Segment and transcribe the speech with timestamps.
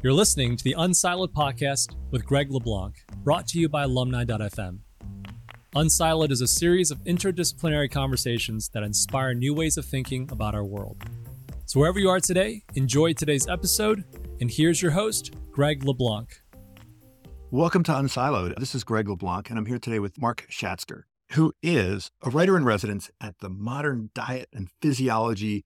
[0.00, 4.78] You're listening to the Unsiloed podcast with Greg LeBlanc, brought to you by alumni.fm.
[5.74, 10.64] Unsiloed is a series of interdisciplinary conversations that inspire new ways of thinking about our
[10.64, 11.02] world.
[11.66, 14.04] So, wherever you are today, enjoy today's episode.
[14.40, 16.42] And here's your host, Greg LeBlanc.
[17.50, 18.56] Welcome to Unsiloed.
[18.60, 21.02] This is Greg LeBlanc, and I'm here today with Mark Schatzker,
[21.32, 25.64] who is a writer in residence at the Modern Diet and Physiology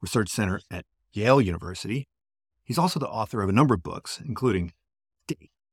[0.00, 2.06] Research Center at Yale University.
[2.72, 4.72] He's also the author of a number of books, including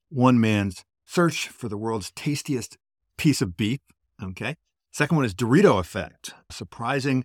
[0.10, 2.76] One Man's Search for the World's Tastiest
[3.16, 3.80] Piece of Beef.
[4.22, 4.58] Okay.
[4.92, 7.24] Second one is Dorito Effect, surprising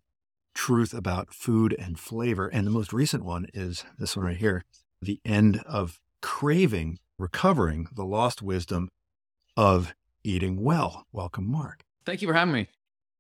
[0.55, 2.47] truth about food and flavor.
[2.47, 4.63] And the most recent one is this one right here
[5.03, 8.91] The End of Craving, Recovering the Lost Wisdom
[9.57, 11.05] of Eating Well.
[11.11, 11.83] Welcome, Mark.
[12.07, 12.69] Thank you for having me.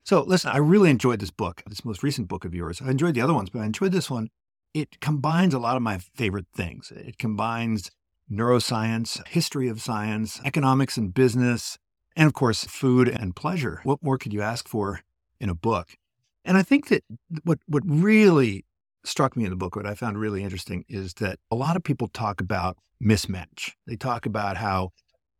[0.04, 2.80] So, listen, I really enjoyed this book, this most recent book of yours.
[2.80, 4.30] I enjoyed the other ones, but I enjoyed this one.
[4.74, 6.92] It combines a lot of my favorite things.
[6.94, 7.92] It combines
[8.30, 11.78] neuroscience, history of science, economics and business,
[12.16, 13.80] and of course, food and pleasure.
[13.84, 15.00] What more could you ask for
[15.40, 15.96] in a book?
[16.44, 17.04] And I think that
[17.44, 18.64] what, what really
[19.04, 21.84] struck me in the book, what I found really interesting, is that a lot of
[21.84, 23.72] people talk about mismatch.
[23.86, 24.90] They talk about how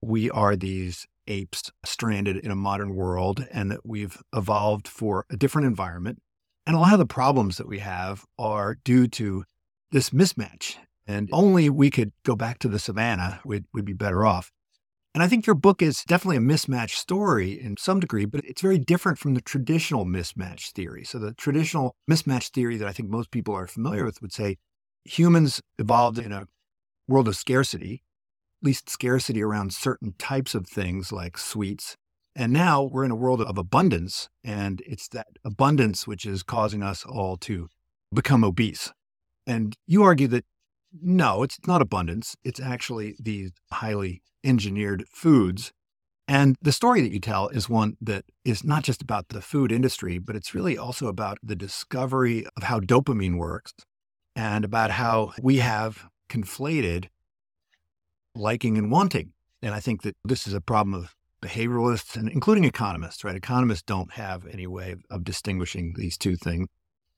[0.00, 5.36] we are these apes stranded in a modern world and that we've evolved for a
[5.36, 6.20] different environment.
[6.66, 9.44] And a lot of the problems that we have are due to
[9.90, 10.76] this mismatch.
[11.06, 14.50] And only we could go back to the savannah, we'd, we'd be better off.
[15.14, 18.62] And I think your book is definitely a mismatch story in some degree, but it's
[18.62, 21.04] very different from the traditional mismatch theory.
[21.04, 24.56] So, the traditional mismatch theory that I think most people are familiar with would say
[25.04, 26.48] humans evolved in a
[27.06, 28.02] world of scarcity,
[28.60, 31.96] at least scarcity around certain types of things like sweets.
[32.36, 36.82] And now we're in a world of abundance, and it's that abundance which is causing
[36.82, 37.68] us all to
[38.12, 38.92] become obese.
[39.46, 40.44] And you argue that
[41.00, 42.36] no, it's not abundance.
[42.44, 45.72] It's actually these highly engineered foods.
[46.26, 49.72] And the story that you tell is one that is not just about the food
[49.72, 53.74] industry, but it's really also about the discovery of how dopamine works
[54.34, 57.08] and about how we have conflated
[58.34, 59.32] liking and wanting.
[59.62, 63.36] And I think that this is a problem of behavioralists and including economists, right?
[63.36, 66.68] Economists don't have any way of, distinguishing these two things,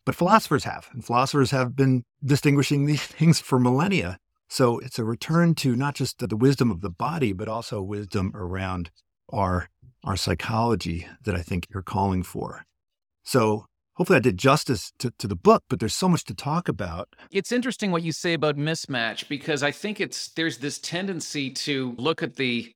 [0.05, 0.89] but philosophers have.
[0.93, 4.19] And philosophers have been distinguishing these things for millennia.
[4.49, 8.33] So it's a return to not just the wisdom of the body, but also wisdom
[8.35, 8.91] around
[9.29, 9.69] our,
[10.05, 12.65] our psychology that I think you're calling for.
[13.25, 16.69] So hopefully I did justice to, to the book, but there's so much to talk
[16.69, 17.09] about.
[17.33, 21.95] It's interesting what you say about mismatch because I think it's there's this tendency to
[21.99, 22.73] look at the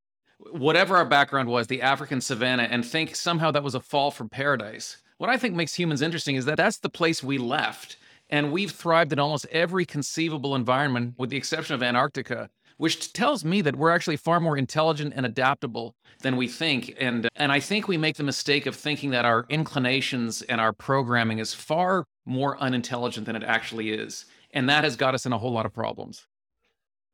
[0.53, 4.29] whatever our background was, the African savannah, and think somehow that was a fall from
[4.29, 4.99] paradise.
[5.19, 7.97] What I think makes humans interesting is that that's the place we left.
[8.31, 13.45] And we've thrived in almost every conceivable environment, with the exception of Antarctica, which tells
[13.45, 16.95] me that we're actually far more intelligent and adaptable than we think.
[16.99, 20.73] And, and I think we make the mistake of thinking that our inclinations and our
[20.73, 24.25] programming is far more unintelligent than it actually is.
[24.53, 26.27] And that has got us in a whole lot of problems.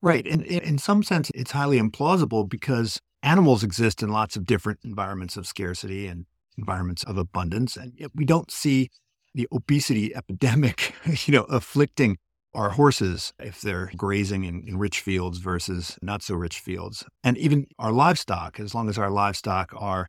[0.03, 0.27] Right.
[0.27, 5.37] And in some sense, it's highly implausible because animals exist in lots of different environments
[5.37, 6.27] of scarcity and
[6.57, 7.77] environments of abundance.
[7.77, 8.89] And we don't see
[9.35, 10.95] the obesity epidemic,
[11.27, 12.19] you know, afflicting
[12.55, 17.05] our horses if they're grazing in, in, rich fields versus not so rich fields.
[17.23, 20.09] And even our livestock, as long as our livestock are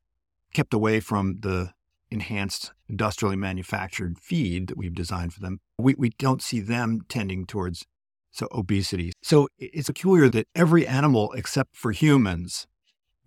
[0.53, 1.73] kept away from the
[2.09, 7.45] enhanced industrially manufactured feed that we've designed for them, we, we don't see them tending
[7.45, 7.85] towards
[8.31, 9.11] so obesity.
[9.22, 12.66] So it's peculiar that every animal except for humans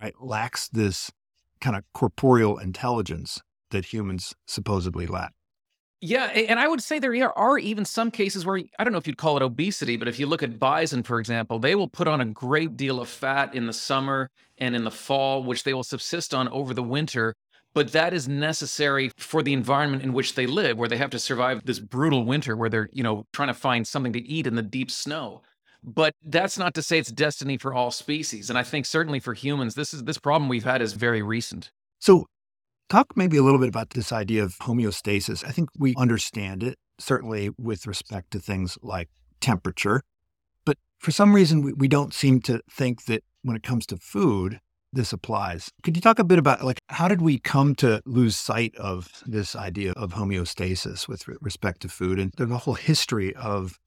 [0.01, 1.11] right, lacks this
[1.61, 3.41] kind of corporeal intelligence
[3.71, 5.33] that humans supposedly lack.
[6.03, 9.07] Yeah, and I would say there are even some cases where I don't know if
[9.07, 12.09] you'd call it obesity, but if you look at bison, for example, they will put
[12.09, 15.75] on a great deal of fat in the summer and in the fall, which they
[15.75, 17.35] will subsist on over the winter.
[17.75, 21.19] But that is necessary for the environment in which they live, where they have to
[21.19, 24.55] survive this brutal winter where they're, you know, trying to find something to eat in
[24.55, 25.43] the deep snow.
[25.83, 28.51] But that's not to say it's destiny for all species.
[28.51, 31.71] And I think certainly for humans, this is this problem we've had is very recent.
[31.99, 32.27] So
[32.91, 35.47] Talk maybe a little bit about this idea of homeostasis.
[35.47, 39.09] I think we understand it, certainly with respect to things like
[39.41, 40.03] temperature.
[40.65, 43.97] But for some reason, we, we don't seem to think that when it comes to
[43.97, 44.59] food,
[44.93, 45.71] this applies.
[45.85, 49.23] Could you talk a bit about like how did we come to lose sight of
[49.25, 53.79] this idea of homeostasis with respect to food and the whole history of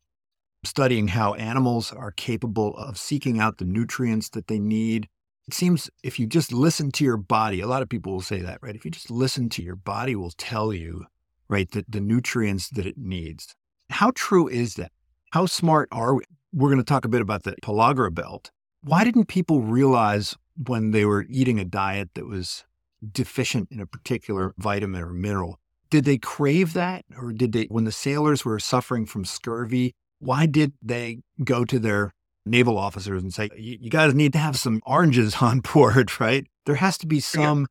[0.64, 5.08] studying how animals are capable of seeking out the nutrients that they need
[5.48, 8.40] it seems if you just listen to your body, a lot of people will say
[8.40, 8.76] that, right?
[8.76, 11.06] If you just listen to your body will tell you,
[11.50, 13.54] right, the, the nutrients that it needs.
[13.90, 14.92] How true is that?
[15.32, 16.24] How smart are we?
[16.54, 18.52] we're going to talk a bit about the pellagra belt.
[18.84, 22.64] Why didn't people realize when they were eating a diet that was
[23.12, 25.60] deficient in a particular vitamin or mineral?
[25.90, 27.06] Did they crave that?
[27.18, 31.80] Or did they, when the sailors were suffering from scurvy, why did they go to
[31.80, 32.14] their
[32.46, 36.46] naval officers and say, you guys need to have some oranges on board, right?
[36.66, 37.62] There has to be some.
[37.62, 37.66] Yeah.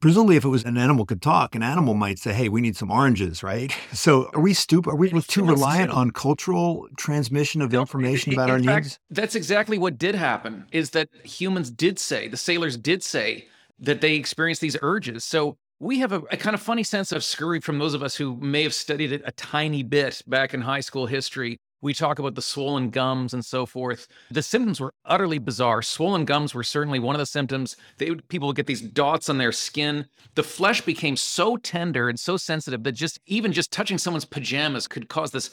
[0.00, 2.74] Presumably, if it was an animal could talk, an animal might say, "Hey, we need
[2.74, 3.70] some oranges," right?
[3.92, 4.88] So, are we stupid?
[4.88, 8.98] Are we too reliant on cultural transmission of information about in our fact, needs?
[9.10, 10.64] That's exactly what did happen.
[10.72, 13.46] Is that humans did say the sailors did say
[13.80, 15.24] that they experienced these urges.
[15.24, 18.14] So we have a, a, kind of funny sense of scurvy from those of us
[18.14, 21.58] who may have studied it a tiny bit back in high school history.
[21.82, 24.06] We talk about the swollen gums and so forth.
[24.30, 25.80] The symptoms were utterly bizarre.
[25.80, 27.76] Swollen gums were certainly one of the symptoms.
[27.96, 30.06] They people would get these dots on their skin.
[30.34, 34.88] The flesh became so tender and so sensitive that just even just touching someone's pajamas
[34.88, 35.50] could cause this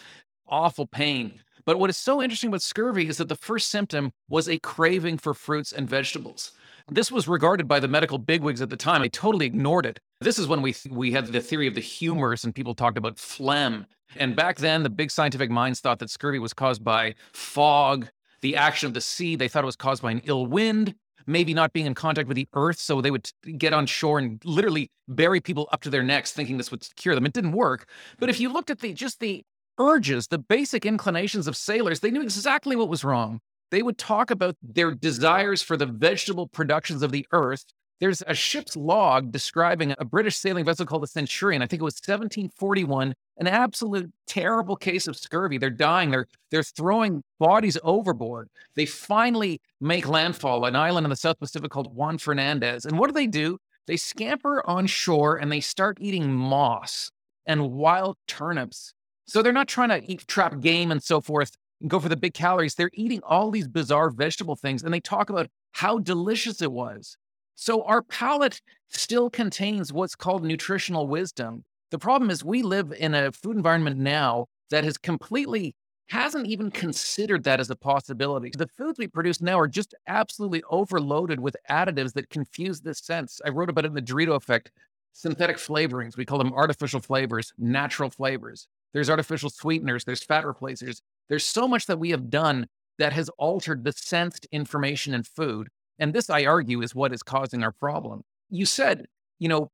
[0.47, 1.41] awful pain.
[1.65, 5.17] But what is so interesting about scurvy is that the first symptom was a craving
[5.17, 6.53] for fruits and vegetables.
[6.89, 9.01] This was regarded by the medical bigwigs at the time.
[9.01, 9.99] They totally ignored it.
[10.21, 13.19] This is when we we had the theory of the humors and people talked about
[13.19, 13.85] phlegm.
[14.15, 18.07] And back then, the big scientific minds thought that scurvy was caused by fog,
[18.41, 19.35] the action of the sea.
[19.35, 20.95] They thought it was caused by an ill wind,
[21.25, 22.79] maybe not being in contact with the earth.
[22.79, 26.57] So they would get on shore and literally bury people up to their necks, thinking
[26.57, 27.25] this would cure them.
[27.25, 27.87] It didn't work.
[28.19, 29.43] But if you looked at the just the
[29.79, 34.31] urges, the basic inclinations of sailors, they knew exactly what was wrong they would talk
[34.31, 37.65] about their desires for the vegetable productions of the earth.
[37.99, 41.61] There's a ship's log describing a British sailing vessel called the Centurion.
[41.61, 45.57] I think it was 1741, an absolute terrible case of scurvy.
[45.57, 46.11] They're dying.
[46.11, 48.49] They're they're throwing bodies overboard.
[48.75, 52.85] They finally make landfall, an island in the South Pacific called Juan Fernandez.
[52.85, 53.57] And what do they do?
[53.87, 57.09] They scamper on shore and they start eating moss
[57.45, 58.93] and wild turnips.
[59.25, 62.17] So they're not trying to eat trap game and so forth and go for the
[62.17, 62.75] big calories.
[62.75, 67.17] They're eating all these bizarre vegetable things and they talk about how delicious it was.
[67.59, 71.63] So our palate still contains what's called nutritional wisdom.
[71.89, 75.73] The problem is we live in a food environment now that has completely
[76.09, 78.51] hasn't even considered that as a possibility.
[78.55, 83.41] The foods we produce now are just absolutely overloaded with additives that confuse this sense.
[83.43, 84.71] I wrote about it in the Dorito effect.
[85.13, 88.67] Synthetic flavorings, we call them artificial flavors, natural flavors.
[88.93, 91.01] There's artificial sweeteners, there's fat replacers.
[91.27, 92.67] There's so much that we have done
[92.99, 95.69] that has altered the sensed information in food.
[95.99, 98.23] And this, I argue, is what is causing our problem.
[98.49, 99.05] You said,
[99.39, 99.69] you know,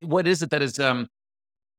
[0.00, 1.08] what is it that has um,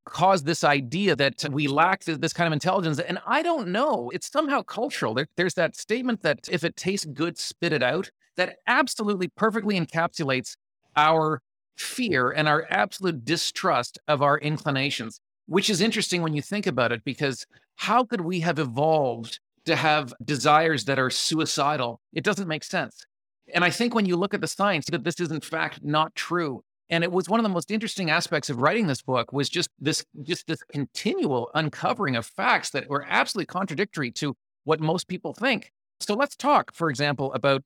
[0.05, 2.99] caused this idea that we lack this kind of intelligence?
[2.99, 4.11] And I don't know.
[4.13, 5.13] It's somehow cultural.
[5.13, 8.11] There, there's that statement that if it tastes good, spit it out.
[8.37, 10.55] That absolutely perfectly encapsulates
[10.95, 11.41] our
[11.75, 15.19] fear and our absolute distrust of our inclinations
[15.51, 17.45] which is interesting when you think about it, because
[17.75, 21.99] how could we have evolved to have desires that are suicidal?
[22.13, 23.05] It doesn't make sense.
[23.53, 26.15] And I think when you look at the science, that this is in fact not
[26.15, 26.63] true.
[26.89, 29.69] And it was one of the most interesting aspects of writing this book was just
[29.79, 35.33] this just this continual uncovering of facts that were absolutely contradictory to what most people
[35.33, 35.71] think.
[36.01, 37.63] So let's talk, for example, about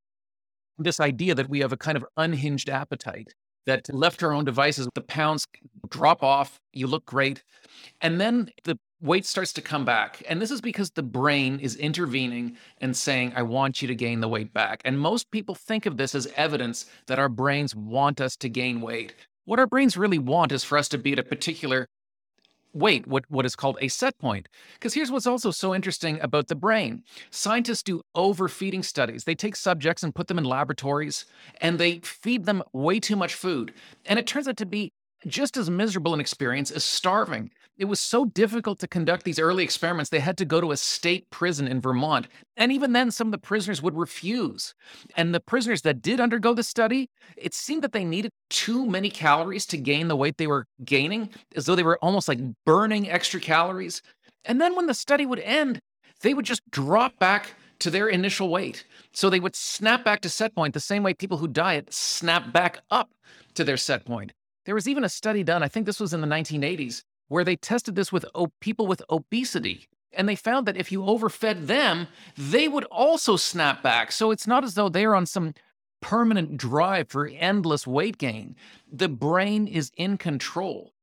[0.78, 3.34] this idea that we have a kind of unhinged appetite
[3.66, 5.48] that left to our own devices, the pounds
[5.90, 7.44] drop off, you look great.
[8.02, 10.24] And then the weight starts to come back.
[10.28, 14.20] And this is because the brain is intervening and saying, I want you to gain
[14.20, 14.82] the weight back.
[14.84, 18.82] And most people think of this as evidence that our brains want us to gain
[18.82, 19.14] weight.
[19.46, 21.88] What our brains really want is for us to be at a particular
[22.74, 24.50] weight, what, what is called a set point.
[24.74, 29.24] Because here's what's also so interesting about the brain scientists do overfeeding studies.
[29.24, 31.26] They take subjects and put them in laboratories
[31.62, 33.74] and they feed them way too much food.
[34.06, 34.92] And it turns out to be
[35.26, 37.52] just as miserable an experience as starving.
[37.78, 40.78] It was so difficult to conduct these early experiments, they had to go to a
[40.78, 42.28] state prison in Vermont.
[42.56, 44.74] And even then, some of the prisoners would refuse.
[45.18, 49.10] And the prisoners that did undergo the study, it seemed that they needed too many
[49.10, 53.10] calories to gain the weight they were gaining, as though they were almost like burning
[53.10, 54.02] extra calories.
[54.46, 55.82] And then when the study would end,
[56.22, 58.86] they would just drop back to their initial weight.
[59.12, 62.54] So they would snap back to set point the same way people who diet snap
[62.54, 63.10] back up
[63.56, 64.32] to their set point.
[64.66, 67.56] There was even a study done, I think this was in the 1980s, where they
[67.56, 68.26] tested this with
[68.60, 69.88] people with obesity.
[70.14, 74.12] And they found that if you overfed them, they would also snap back.
[74.12, 75.54] So it's not as though they're on some
[76.02, 78.56] permanent drive for endless weight gain.
[78.92, 80.94] The brain is in control.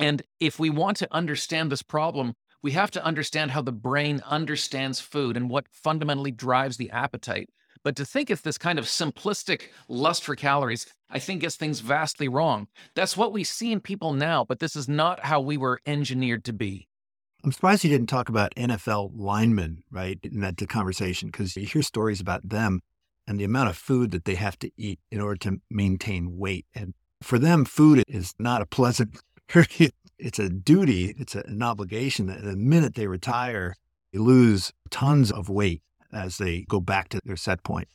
[0.00, 4.22] And if we want to understand this problem, we have to understand how the brain
[4.24, 7.50] understands food and what fundamentally drives the appetite.
[7.84, 11.80] But to think it's this kind of simplistic lust for calories, I think gets things
[11.80, 12.68] vastly wrong.
[12.94, 16.44] That's what we see in people now, but this is not how we were engineered
[16.44, 16.88] to be.
[17.44, 21.82] I'm surprised you didn't talk about NFL linemen, right, in that conversation, because you hear
[21.82, 22.80] stories about them
[23.26, 26.66] and the amount of food that they have to eat in order to maintain weight.
[26.74, 29.20] And for them, food is not a pleasant,
[30.18, 32.26] it's a duty, it's an obligation.
[32.26, 33.74] The minute they retire,
[34.12, 37.88] they lose tons of weight as they go back to their set point.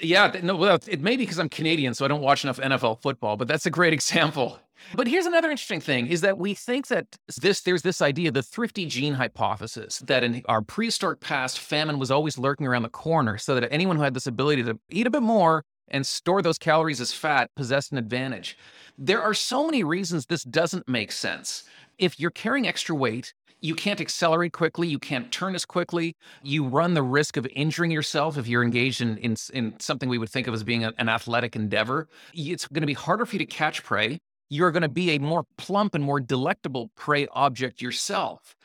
[0.00, 3.36] Yeah, no, it may be because I'm Canadian, so I don't watch enough NFL football,
[3.36, 4.58] but that's a great example.
[4.94, 7.06] But here's another interesting thing is that we think that
[7.40, 12.10] this there's this idea, the thrifty gene hypothesis, that in our prehistoric past, famine was
[12.10, 15.10] always lurking around the corner, so that anyone who had this ability to eat a
[15.10, 18.56] bit more and store those calories as fat possessed an advantage.
[18.98, 21.64] There are so many reasons this doesn't make sense.
[22.02, 24.88] If you're carrying extra weight, you can't accelerate quickly.
[24.88, 26.16] You can't turn as quickly.
[26.42, 30.18] You run the risk of injuring yourself if you're engaged in, in, in something we
[30.18, 32.08] would think of as being a, an athletic endeavor.
[32.34, 34.18] It's going to be harder for you to catch prey.
[34.50, 38.56] You're going to be a more plump and more delectable prey object yourself.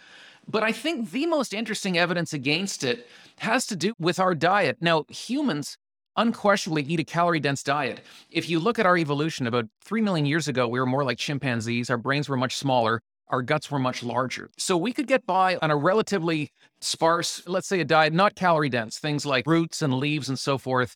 [0.47, 4.77] But I think the most interesting evidence against it has to do with our diet.
[4.81, 5.77] Now, humans
[6.15, 8.01] unquestionably eat a calorie dense diet.
[8.31, 11.19] If you look at our evolution, about 3 million years ago, we were more like
[11.19, 11.91] chimpanzees.
[11.91, 12.99] Our brains were much smaller
[13.29, 14.49] our guts were much larger.
[14.57, 18.69] So we could get by on a relatively sparse, let's say a diet, not calorie
[18.69, 20.95] dense, things like roots and leaves and so forth.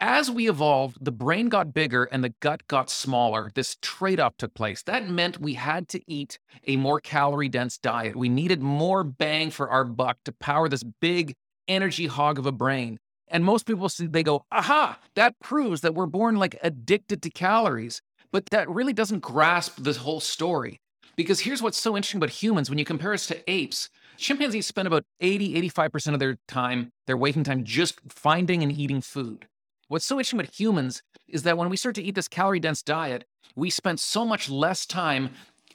[0.00, 3.50] As we evolved, the brain got bigger and the gut got smaller.
[3.54, 4.82] This trade off took place.
[4.84, 8.14] That meant we had to eat a more calorie dense diet.
[8.14, 11.34] We needed more bang for our buck to power this big
[11.66, 12.98] energy hog of a brain.
[13.26, 17.30] And most people see, they go, aha, that proves that we're born like addicted to
[17.30, 18.00] calories.
[18.30, 20.80] But that really doesn't grasp the whole story.
[21.18, 24.86] Because here's what's so interesting about humans when you compare us to apes, chimpanzees spend
[24.86, 29.48] about 80, 85% of their time, their waking time, just finding and eating food.
[29.88, 32.84] What's so interesting about humans is that when we start to eat this calorie dense
[32.84, 33.24] diet,
[33.56, 35.30] we spend so much less time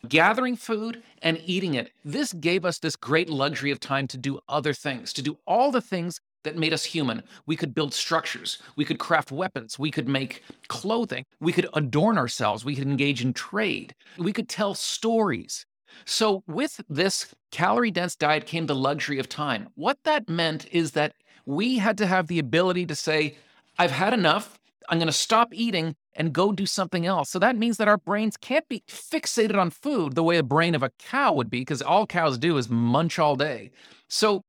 [0.08, 1.92] gathering food and eating it.
[2.06, 5.72] This gave us this great luxury of time to do other things, to do all
[5.72, 7.24] the things that made us human.
[7.46, 12.18] We could build structures, we could craft weapons, we could make clothing, we could adorn
[12.18, 15.66] ourselves, we could engage in trade, we could tell stories.
[16.06, 19.70] So, with this calorie dense diet came the luxury of time.
[19.76, 21.14] What that meant is that
[21.46, 23.38] we had to have the ability to say,
[23.78, 24.60] I've had enough.
[24.90, 27.30] I'm going to stop eating and go do something else.
[27.30, 30.76] So that means that our brains can't be fixated on food the way a brain
[30.76, 33.72] of a cow would be, because all cows do is munch all day.
[34.10, 34.44] So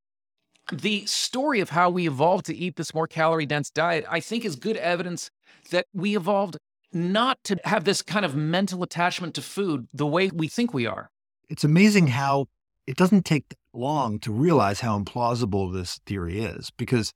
[0.73, 4.45] the story of how we evolved to eat this more calorie dense diet, I think,
[4.45, 5.31] is good evidence
[5.71, 6.57] that we evolved
[6.93, 10.87] not to have this kind of mental attachment to food the way we think we
[10.87, 11.11] are.
[11.49, 12.47] It's amazing how
[12.87, 17.13] it doesn't take long to realize how implausible this theory is because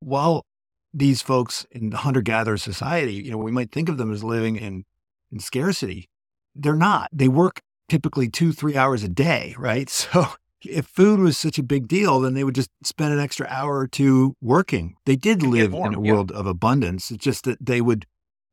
[0.00, 0.44] while
[0.92, 4.22] these folks in the hunter gatherer society, you know, we might think of them as
[4.22, 4.84] living in,
[5.32, 6.08] in scarcity.
[6.54, 7.10] They're not.
[7.12, 9.90] They work typically two, three hours a day, right?
[10.14, 10.26] So
[10.64, 13.78] if food was such a big deal, then they would just spend an extra hour
[13.78, 14.96] or two working.
[15.06, 17.10] They did live in a world of abundance.
[17.10, 18.06] It's just that they would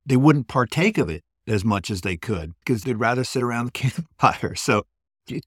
[0.05, 3.65] they wouldn't partake of it as much as they could because they'd rather sit around
[3.65, 4.55] the campfire.
[4.55, 4.83] So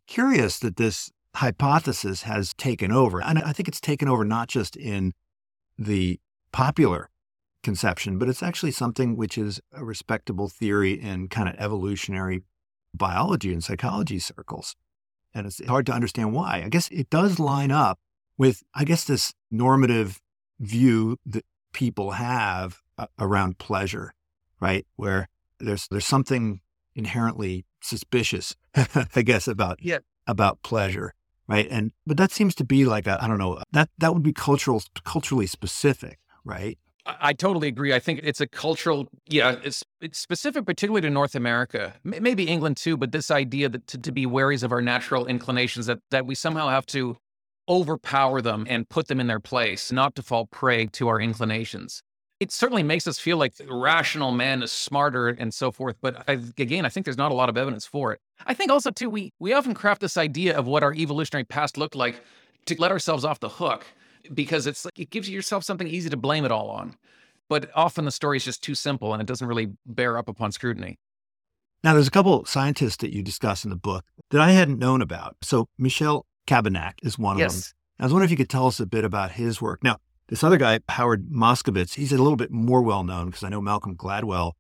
[0.07, 3.21] curious that this hypothesis has taken over.
[3.23, 5.13] And I think it's taken over not just in
[5.77, 6.21] the
[6.53, 7.11] popular
[7.63, 12.45] conception, but it's actually something which is a respectable theory in kind of evolutionary
[12.95, 14.77] biology and psychology circles.
[15.35, 16.63] And it's hard to understand why.
[16.65, 17.99] I guess it does line up
[18.39, 20.21] with, I guess, this normative
[20.61, 24.15] view that people have uh, around pleasure,
[24.61, 24.87] right?
[24.97, 26.61] Where there's there's something
[26.95, 28.55] inherently suspicious,
[29.15, 29.99] I guess, about yeah.
[30.27, 31.15] about pleasure,
[31.49, 31.67] right?
[31.71, 34.83] And but that seems to be like I don't know that that would be cultural
[35.05, 36.79] culturally specific, right?
[37.07, 37.93] I totally agree.
[37.93, 42.79] I think it's a cultural, yeah, it's, it's specific particularly to North America, maybe England
[42.79, 46.25] too, but this idea that to, to be wary of our natural inclinations, that, that
[46.25, 47.19] we somehow have to
[47.69, 52.03] overpower them and put them in their place, not to fall prey to our inclinations.
[52.41, 55.97] It certainly makes us feel like rational man is smarter and so forth.
[56.01, 58.21] But I, again, I think there's not a lot of evidence for it.
[58.47, 61.77] I think also too, we, we often craft this idea of what our evolutionary past
[61.77, 62.21] looked like
[62.67, 63.87] to let ourselves off the hook
[64.33, 66.97] because it's like it gives yourself something easy to blame it all on.
[67.49, 70.53] But often the story is just too simple and it doesn't really bear up upon
[70.53, 70.99] scrutiny.
[71.83, 75.03] Now, there's a couple scientists that you discuss in the book that I hadn't known
[75.03, 75.37] about.
[75.43, 77.55] So Michel Cabanac is one yes.
[77.55, 77.73] of them.
[77.99, 79.85] I was wondering if you could tell us a bit about his work.
[79.85, 83.51] Now, this other guy, Howard Moskowitz, he's a little bit more well known because I
[83.51, 84.53] know Malcolm Gladwell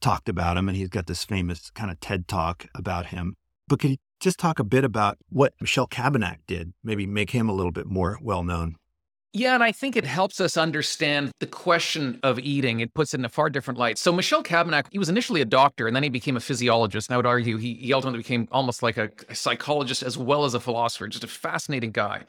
[0.00, 3.36] talked about him and he's got this famous kind of TED talk about him.
[3.68, 7.48] But could you just talk a bit about what Michel Cabanac did, maybe make him
[7.48, 8.76] a little bit more well known?
[9.36, 12.78] Yeah, and I think it helps us understand the question of eating.
[12.78, 13.98] It puts it in a far different light.
[13.98, 17.08] So Michel Cabanac, he was initially a doctor and then he became a physiologist.
[17.08, 20.44] And I would argue he, he ultimately became almost like a, a psychologist as well
[20.44, 22.22] as a philosopher, just a fascinating guy.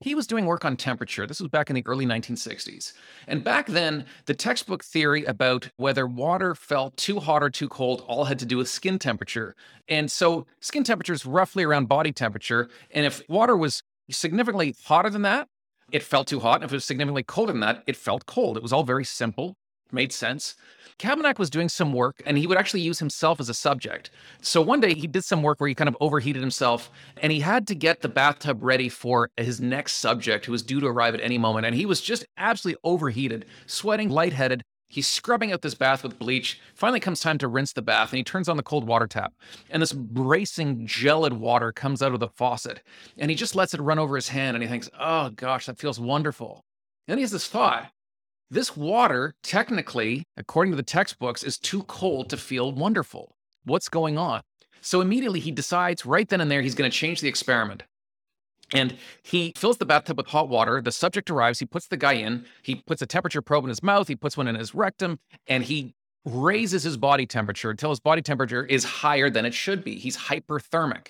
[0.00, 1.26] He was doing work on temperature.
[1.26, 2.92] This was back in the early 1960s.
[3.26, 8.04] And back then, the textbook theory about whether water felt too hot or too cold
[8.06, 9.56] all had to do with skin temperature.
[9.88, 12.68] And so skin temperature is roughly around body temperature.
[12.90, 15.48] And if water was significantly hotter than that,
[15.92, 16.56] it felt too hot.
[16.56, 18.56] And if it was significantly colder than that, it felt cold.
[18.56, 19.56] It was all very simple,
[19.92, 20.54] made sense.
[20.98, 24.10] Cabanac was doing some work and he would actually use himself as a subject.
[24.42, 26.90] So one day he did some work where he kind of overheated himself
[27.22, 30.80] and he had to get the bathtub ready for his next subject who was due
[30.80, 31.64] to arrive at any moment.
[31.64, 36.60] And he was just absolutely overheated, sweating, lightheaded, He's scrubbing out this bath with bleach.
[36.74, 39.32] Finally comes time to rinse the bath and he turns on the cold water tap.
[39.70, 42.82] And this bracing gelid water comes out of the faucet.
[43.16, 45.78] And he just lets it run over his hand and he thinks, "Oh gosh, that
[45.78, 46.64] feels wonderful."
[47.06, 47.92] And then he has this thought.
[48.50, 53.36] This water, technically, according to the textbooks, is too cold to feel wonderful.
[53.62, 54.40] What's going on?
[54.80, 57.84] So immediately he decides right then and there he's going to change the experiment.
[58.72, 60.80] And he fills the bathtub with hot water.
[60.80, 61.58] The subject arrives.
[61.58, 62.44] He puts the guy in.
[62.62, 64.08] He puts a temperature probe in his mouth.
[64.08, 68.22] He puts one in his rectum, and he raises his body temperature until his body
[68.22, 69.96] temperature is higher than it should be.
[69.96, 71.08] He's hyperthermic.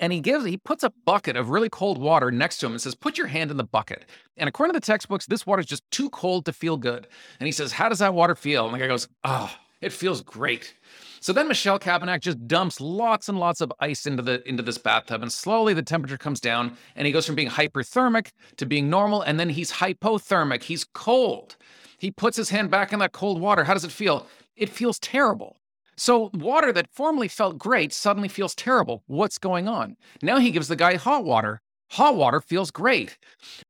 [0.00, 2.80] And he gives he puts a bucket of really cold water next to him and
[2.80, 4.06] says, "Put your hand in the bucket."
[4.38, 7.06] And according to the textbooks, this water is just too cold to feel good.
[7.38, 10.22] And he says, "How does that water feel?" And the guy goes, "Oh, it feels
[10.22, 10.74] great."
[11.22, 14.76] So then Michel Cabanac just dumps lots and lots of ice into the into this
[14.76, 18.90] bathtub, and slowly the temperature comes down, and he goes from being hyperthermic to being
[18.90, 20.64] normal, and then he's hypothermic.
[20.64, 21.56] He's cold.
[21.96, 23.62] He puts his hand back in that cold water.
[23.62, 24.26] How does it feel?
[24.56, 25.60] It feels terrible.
[25.96, 29.04] So water that formerly felt great suddenly feels terrible.
[29.06, 29.94] What's going on?
[30.22, 31.60] Now he gives the guy hot water.
[31.92, 33.16] Hot water feels great.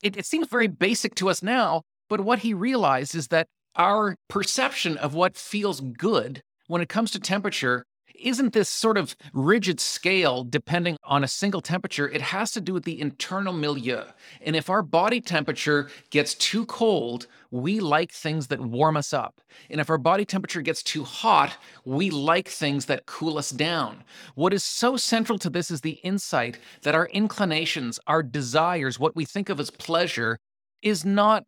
[0.02, 4.16] It, it seems very basic to us now, but what he realized is that our
[4.28, 6.42] perception of what feels good
[6.72, 7.84] when it comes to temperature,
[8.18, 12.08] isn't this sort of rigid scale depending on a single temperature?
[12.08, 14.04] It has to do with the internal milieu.
[14.40, 19.42] And if our body temperature gets too cold, we like things that warm us up.
[19.68, 24.02] And if our body temperature gets too hot, we like things that cool us down.
[24.34, 29.14] What is so central to this is the insight that our inclinations, our desires, what
[29.14, 30.38] we think of as pleasure,
[30.80, 31.44] is not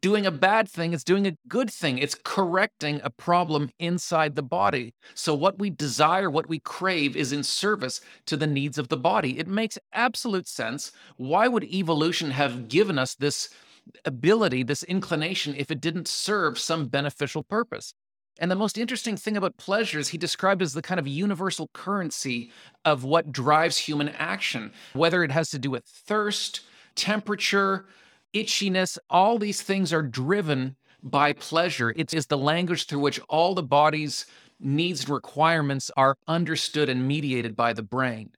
[0.00, 1.98] doing a bad thing, it's doing a good thing.
[1.98, 4.94] It's correcting a problem inside the body.
[5.14, 8.96] So, what we desire, what we crave, is in service to the needs of the
[8.96, 9.38] body.
[9.38, 10.92] It makes absolute sense.
[11.16, 13.50] Why would evolution have given us this
[14.04, 17.94] ability, this inclination, if it didn't serve some beneficial purpose?
[18.40, 22.52] And the most interesting thing about pleasures, he described as the kind of universal currency
[22.84, 26.60] of what drives human action, whether it has to do with thirst,
[26.94, 27.86] temperature,
[28.34, 31.92] itchiness, all these things are driven by pleasure.
[31.96, 34.26] It is the language through which all the body's
[34.60, 38.30] needs and requirements are understood and mediated by the brain.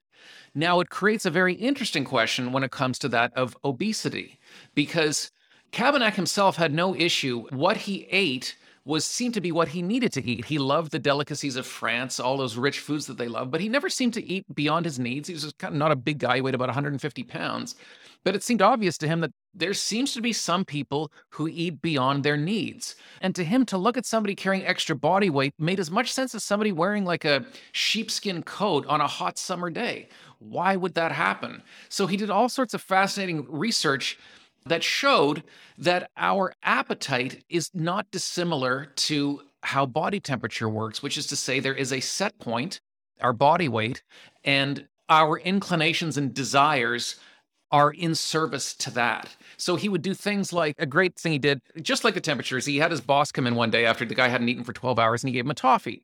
[0.53, 4.37] Now, it creates a very interesting question when it comes to that of obesity,
[4.75, 5.31] because
[5.71, 7.45] Cabanac himself had no issue.
[7.49, 10.45] What he ate was seemed to be what he needed to eat.
[10.45, 13.69] He loved the delicacies of France, all those rich foods that they love, but he
[13.69, 15.27] never seemed to eat beyond his needs.
[15.27, 17.75] He was kind of not a big guy, he weighed about 150 pounds.
[18.23, 21.81] But it seemed obvious to him that there seems to be some people who eat
[21.81, 22.95] beyond their needs.
[23.19, 26.33] And to him, to look at somebody carrying extra body weight made as much sense
[26.35, 30.07] as somebody wearing like a sheepskin coat on a hot summer day.
[30.39, 31.63] Why would that happen?
[31.89, 34.17] So he did all sorts of fascinating research
[34.65, 35.43] that showed
[35.77, 41.59] that our appetite is not dissimilar to how body temperature works, which is to say,
[41.59, 42.79] there is a set point,
[43.19, 44.03] our body weight,
[44.43, 47.19] and our inclinations and desires
[47.71, 49.35] are in service to that.
[49.57, 52.65] So he would do things like a great thing he did, just like the temperatures.
[52.65, 54.99] He had his boss come in one day after the guy hadn't eaten for 12
[54.99, 56.03] hours and he gave him a toffee.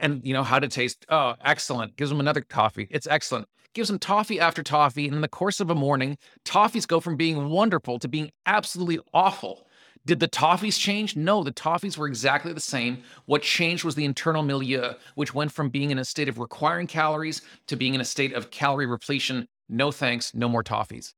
[0.00, 1.04] And, you know, how to taste?
[1.08, 1.96] Oh, excellent.
[1.96, 2.86] Gives him another toffee.
[2.90, 3.48] It's excellent.
[3.74, 5.06] Gives him toffee after toffee.
[5.06, 9.00] And in the course of a morning, toffees go from being wonderful to being absolutely
[9.12, 9.66] awful.
[10.06, 11.16] Did the toffees change?
[11.16, 13.02] No, the toffees were exactly the same.
[13.26, 16.86] What changed was the internal milieu, which went from being in a state of requiring
[16.86, 21.14] calories to being in a state of calorie repletion no thanks, no more toffees.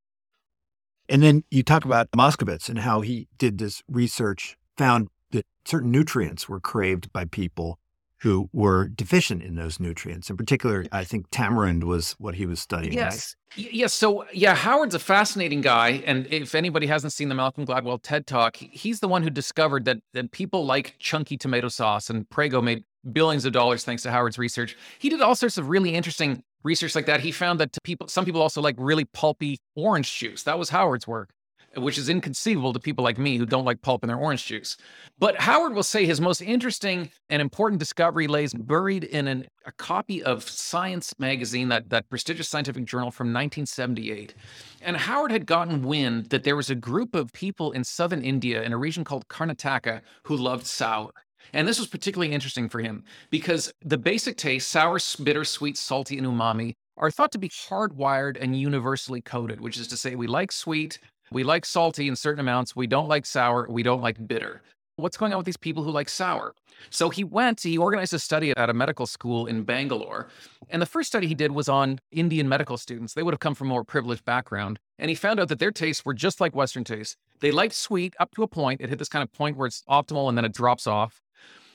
[1.09, 5.91] And then you talk about Moskowitz and how he did this research, found that certain
[5.91, 7.79] nutrients were craved by people
[8.21, 10.29] who were deficient in those nutrients.
[10.29, 12.93] In particular, I think tamarind was what he was studying.
[12.93, 13.35] Yes.
[13.57, 13.73] Right?
[13.73, 13.93] Yes.
[13.93, 16.03] So, yeah, Howard's a fascinating guy.
[16.05, 19.85] And if anybody hasn't seen the Malcolm Gladwell TED Talk, he's the one who discovered
[19.85, 24.11] that, that people like chunky tomato sauce, and Prego made billions of dollars thanks to
[24.11, 24.77] Howard's research.
[24.99, 28.25] He did all sorts of really interesting research like that, he found that people, some
[28.25, 30.43] people also like really pulpy orange juice.
[30.43, 31.29] That was Howard's work.
[31.77, 34.75] which is inconceivable to people like me who don't like pulp in their orange juice.
[35.19, 39.71] But Howard will say his most interesting and important discovery lays buried in an, a
[39.71, 44.35] copy of Science magazine, that, that prestigious scientific journal from 1978.
[44.81, 48.61] And Howard had gotten wind that there was a group of people in southern India
[48.63, 51.11] in a region called Karnataka who loved sour.
[51.53, 56.17] And this was particularly interesting for him because the basic taste, sour, bitter, sweet, salty,
[56.17, 60.27] and umami, are thought to be hardwired and universally coded, which is to say, we
[60.27, 60.99] like sweet,
[61.31, 62.75] we like salty in certain amounts.
[62.75, 63.65] We don't like sour.
[63.69, 64.61] We don't like bitter.
[64.97, 66.53] What's going on with these people who like sour?
[66.89, 70.27] So he went, he organized a study at a medical school in Bangalore.
[70.69, 73.13] And the first study he did was on Indian medical students.
[73.13, 74.77] They would have come from a more privileged background.
[74.99, 77.15] And he found out that their tastes were just like Western tastes.
[77.39, 78.81] They liked sweet up to a point.
[78.81, 81.21] It hit this kind of point where it's optimal and then it drops off.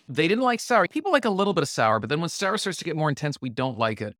[0.09, 0.87] They didn't like sour.
[0.87, 3.09] People like a little bit of sour, but then when sour starts to get more
[3.09, 4.17] intense, we don't like it.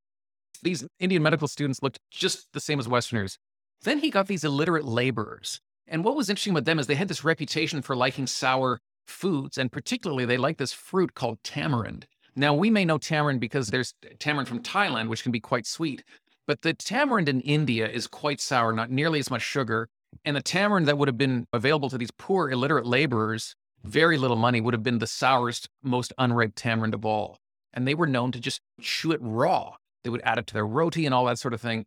[0.63, 3.39] These Indian medical students looked just the same as Westerners.
[3.83, 5.61] Then he got these illiterate laborers.
[5.87, 9.59] And what was interesting about them is they had this reputation for liking sour foods,
[9.59, 12.07] and particularly they like this fruit called tamarind.
[12.35, 16.03] Now, we may know tamarind because there's tamarind from Thailand, which can be quite sweet,
[16.47, 19.89] but the tamarind in India is quite sour, not nearly as much sugar.
[20.25, 23.55] And the tamarind that would have been available to these poor illiterate laborers,
[23.87, 27.39] very little money, would have been the sourest, most unripe tamarind of all.
[27.73, 29.77] And they were known to just chew it raw.
[30.05, 31.87] They would add it to their roti and all that sort of thing.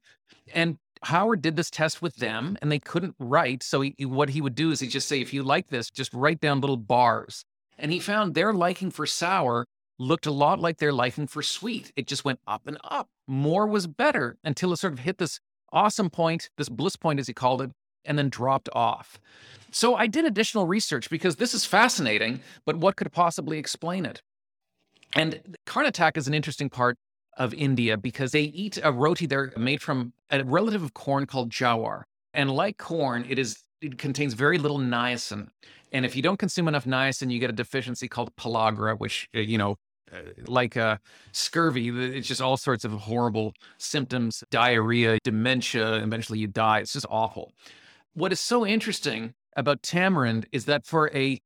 [0.54, 3.64] And Howard did this test with them and they couldn't write.
[3.64, 6.14] So he, what he would do is he'd just say, if you like this, just
[6.14, 7.46] write down little bars.
[7.78, 9.66] And he found their liking for sour
[9.98, 11.92] looked a lot like their liking for sweet.
[11.96, 13.08] It just went up and up.
[13.28, 15.40] More was better until it sort of hit this
[15.72, 17.72] awesome point, this bliss point, as he called it,
[18.06, 19.20] and then dropped off.
[19.72, 24.22] So I did additional research because this is fascinating, but what could possibly explain it?
[25.16, 26.98] And Karnataka is an interesting part
[27.38, 31.50] of India because they eat a roti there made from a relative of corn called
[31.50, 32.04] jawar.
[32.34, 35.48] And like corn, it is it contains very little niacin.
[35.92, 39.40] And if you don't consume enough niacin, you get a deficiency called pellagra, which uh,
[39.40, 39.78] you know,
[40.12, 40.98] uh, like uh,
[41.32, 45.94] scurvy, it's just all sorts of horrible symptoms, diarrhea, dementia.
[46.04, 46.80] Eventually, you die.
[46.80, 47.54] It's just awful.
[48.20, 51.40] What is so interesting about tamarind is that for a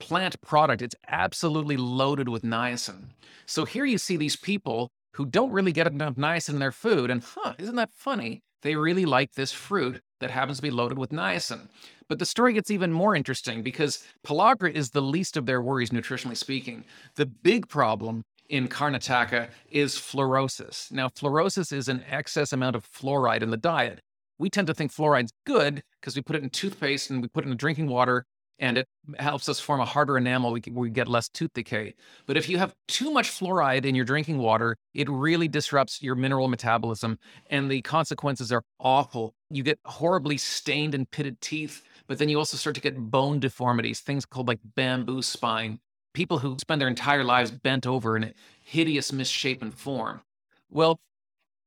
[0.00, 3.10] plant product, it's absolutely loaded with niacin.
[3.44, 7.10] So here you see these people who don't really get enough niacin in their food.
[7.10, 8.40] And huh, isn't that funny?
[8.62, 11.68] They really like this fruit that happens to be loaded with niacin.
[12.08, 15.90] But the story gets even more interesting because pellagra is the least of their worries,
[15.90, 16.86] nutritionally speaking.
[17.16, 20.90] The big problem in Karnataka is fluorosis.
[20.90, 24.00] Now, fluorosis is an excess amount of fluoride in the diet.
[24.42, 27.46] We tend to think fluoride's good because we put it in toothpaste and we put
[27.46, 28.26] it in drinking water
[28.58, 28.88] and it
[29.20, 30.50] helps us form a harder enamel.
[30.50, 31.94] We, we get less tooth decay.
[32.26, 36.16] But if you have too much fluoride in your drinking water, it really disrupts your
[36.16, 39.32] mineral metabolism, and the consequences are awful.
[39.48, 43.38] You get horribly stained and pitted teeth, but then you also start to get bone
[43.38, 45.78] deformities, things called like bamboo spine.
[46.14, 50.20] People who spend their entire lives bent over in a hideous, misshapen form.
[50.68, 50.98] Well,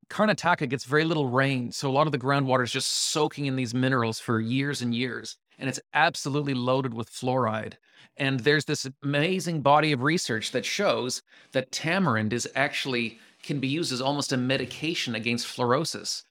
[0.09, 3.55] Karnataka gets very little rain, so a lot of the groundwater is just soaking in
[3.55, 7.73] these minerals for years and years and it's absolutely loaded with fluoride.
[8.17, 13.67] And there's this amazing body of research that shows that tamarind is actually can be
[13.67, 16.23] used as almost a medication against fluorosis.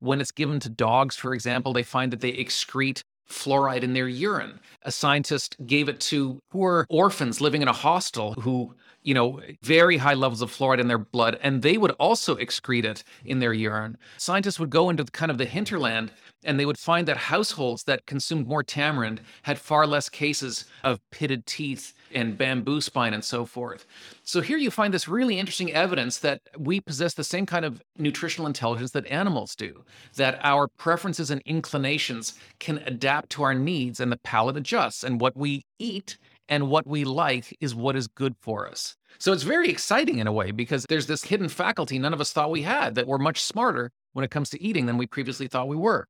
[0.00, 4.08] When it's given to dogs, for example, they find that they excrete fluoride in their
[4.08, 4.60] urine.
[4.82, 9.96] A scientist gave it to poor orphans living in a hostel who you know, very
[9.96, 13.52] high levels of fluoride in their blood, and they would also excrete it in their
[13.52, 13.96] urine.
[14.16, 16.12] Scientists would go into kind of the hinterland
[16.44, 20.98] and they would find that households that consumed more tamarind had far less cases of
[21.10, 23.86] pitted teeth and bamboo spine and so forth.
[24.24, 27.82] So here you find this really interesting evidence that we possess the same kind of
[27.96, 29.84] nutritional intelligence that animals do,
[30.16, 35.20] that our preferences and inclinations can adapt to our needs and the palate adjusts, and
[35.20, 38.96] what we eat and what we like is what is good for us.
[39.18, 42.32] So it's very exciting in a way because there's this hidden faculty none of us
[42.32, 45.48] thought we had that we're much smarter when it comes to eating than we previously
[45.48, 46.06] thought we were.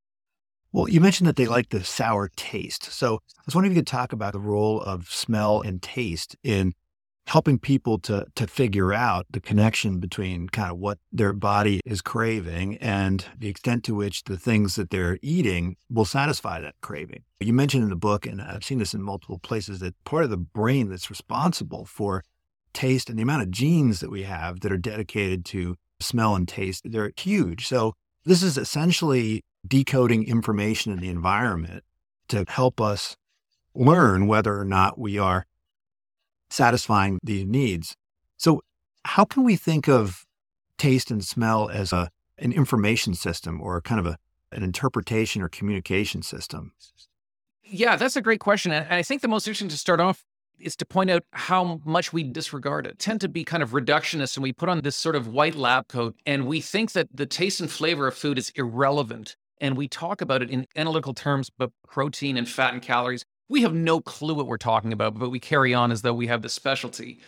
[0.73, 2.85] Well, you mentioned that they like the sour taste.
[2.85, 6.37] So I was wondering if you could talk about the role of smell and taste
[6.43, 6.73] in
[7.27, 12.03] helping people to to figure out the connection between kind of what their body is
[12.03, 17.23] craving and the extent to which the things that they're eating will satisfy that craving.
[17.41, 20.31] You mentioned in the book, and I've seen this in multiple places, that part of
[20.31, 22.23] the brain that's responsible for
[22.73, 26.49] taste and the amount of genes that we have that are dedicated to smell and
[26.49, 27.67] taste, they're huge.
[27.67, 31.85] So this is essentially decoding information in the environment
[32.29, 33.17] to help us
[33.75, 35.47] learn whether or not we are
[36.53, 37.97] satisfying these needs.
[38.37, 38.63] So,
[39.05, 40.25] how can we think of
[40.79, 44.19] taste and smell as a an information system or kind of a
[44.53, 46.73] an interpretation or communication system?
[47.65, 48.71] Yeah, that's a great question.
[48.73, 50.25] And I think the most interesting to start off
[50.59, 52.99] is to point out how much we disregard it.
[52.99, 55.89] Tend to be kind of reductionist and we put on this sort of white lab
[55.89, 59.37] coat and we think that the taste and flavor of food is irrelevant.
[59.61, 63.25] And we talk about it in analytical terms, but protein and fat and calories.
[63.53, 66.27] We have no clue what we're talking about, but we carry on as though we
[66.27, 67.21] have the specialty.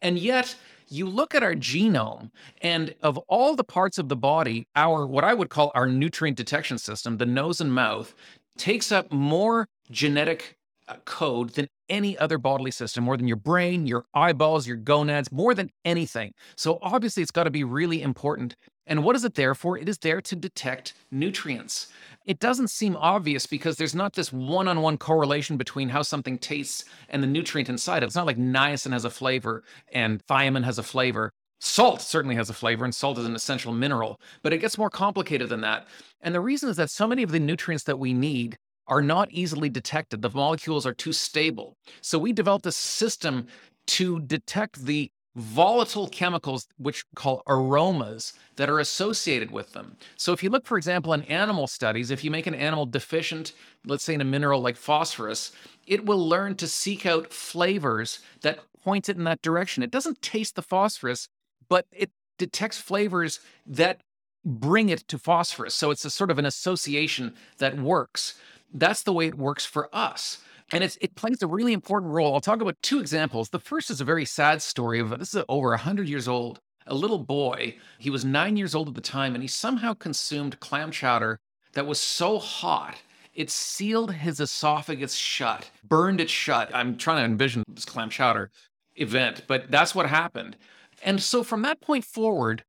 [0.00, 0.54] And yet,
[0.86, 2.30] you look at our genome,
[2.62, 6.36] and of all the parts of the body, our what I would call our nutrient
[6.36, 8.14] detection system, the nose and mouth,
[8.56, 10.56] takes up more genetic
[10.86, 15.32] uh, code than any other bodily system, more than your brain, your eyeballs, your gonads,
[15.32, 16.32] more than anything.
[16.56, 18.54] So obviously, it's got to be really important.
[18.86, 19.76] And what is it there for?
[19.76, 21.88] It is there to detect nutrients.
[22.24, 26.38] It doesn't seem obvious because there's not this one on one correlation between how something
[26.38, 28.06] tastes and the nutrient inside it.
[28.06, 31.30] It's not like niacin has a flavor and thiamine has a flavor.
[31.60, 34.90] Salt certainly has a flavor, and salt is an essential mineral, but it gets more
[34.90, 35.86] complicated than that.
[36.20, 38.56] And the reason is that so many of the nutrients that we need
[38.86, 40.20] are not easily detected.
[40.20, 41.76] The molecules are too stable.
[42.02, 43.46] So we developed a system
[43.86, 49.96] to detect the volatile chemicals, which call aromas, that are associated with them.
[50.16, 53.52] So if you look, for example, in animal studies, if you make an animal deficient,
[53.84, 55.52] let's say in a mineral like phosphorus,
[55.86, 59.82] it will learn to seek out flavors that point it in that direction.
[59.82, 61.28] It doesn't taste the phosphorus,
[61.68, 64.00] but it detects flavors that
[64.44, 65.74] bring it to phosphorus.
[65.74, 68.34] So it's a sort of an association that works.
[68.72, 70.38] That's the way it works for us.
[70.72, 72.34] And it's, it plays a really important role.
[72.34, 73.50] I'll talk about two examples.
[73.50, 76.60] The first is a very sad story of this is over 100 years old.
[76.86, 80.60] A little boy, he was nine years old at the time, and he somehow consumed
[80.60, 81.40] clam chowder
[81.72, 82.96] that was so hot
[83.34, 86.70] it sealed his esophagus shut, burned it shut.
[86.74, 88.50] I'm trying to envision this clam chowder
[88.96, 90.56] event, but that's what happened.
[91.02, 92.64] And so from that point forward,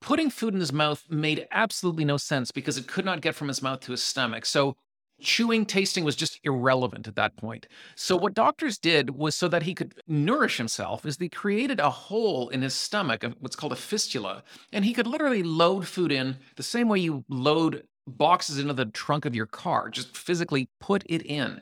[0.00, 3.48] putting food in his mouth made absolutely no sense because it could not get from
[3.48, 4.44] his mouth to his stomach.
[4.44, 4.74] So
[5.22, 7.66] chewing, tasting was just irrelevant at that point.
[7.94, 11.90] So what doctors did was so that he could nourish himself is they created a
[11.90, 16.36] hole in his stomach, what's called a fistula, and he could literally load food in
[16.56, 21.02] the same way you load boxes into the trunk of your car, just physically put
[21.06, 21.60] it in.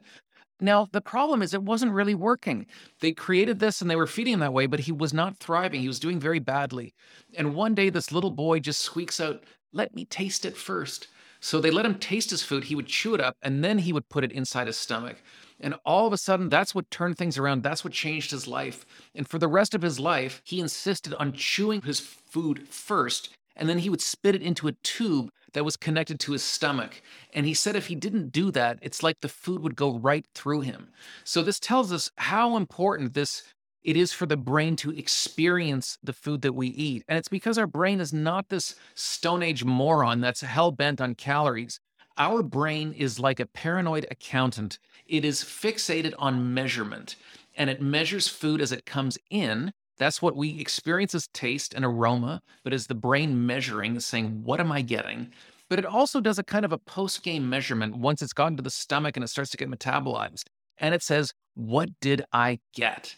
[0.61, 2.67] Now, the problem is it wasn't really working.
[3.01, 5.81] They created this and they were feeding him that way, but he was not thriving.
[5.81, 6.95] He was doing very badly.
[7.35, 9.43] And one day, this little boy just squeaks out,
[9.73, 11.09] Let me taste it first.
[11.41, 12.65] So they let him taste his food.
[12.65, 15.17] He would chew it up and then he would put it inside his stomach.
[15.59, 17.63] And all of a sudden, that's what turned things around.
[17.63, 18.87] That's what changed his life.
[19.15, 23.31] And for the rest of his life, he insisted on chewing his food first.
[23.57, 27.03] And then he would spit it into a tube that was connected to his stomach.
[27.35, 30.25] And he said if he didn't do that, it's like the food would go right
[30.35, 30.89] through him.
[31.25, 33.43] So this tells us how important this
[33.83, 37.05] it is for the brain to experience the food that we eat.
[37.09, 41.15] And it's because our brain is not this Stone Age moron that's hell bent on
[41.15, 41.81] calories.
[42.19, 47.17] Our brain is like a paranoid accountant, it is fixated on measurement
[47.57, 49.73] and it measures food as it comes in.
[49.99, 54.61] That's what we experience as taste and aroma, but as the brain measuring, saying, What
[54.61, 55.31] am I getting?
[55.69, 58.63] But it also does a kind of a post game measurement once it's gotten to
[58.63, 60.45] the stomach and it starts to get metabolized.
[60.79, 63.15] And it says, What did I get?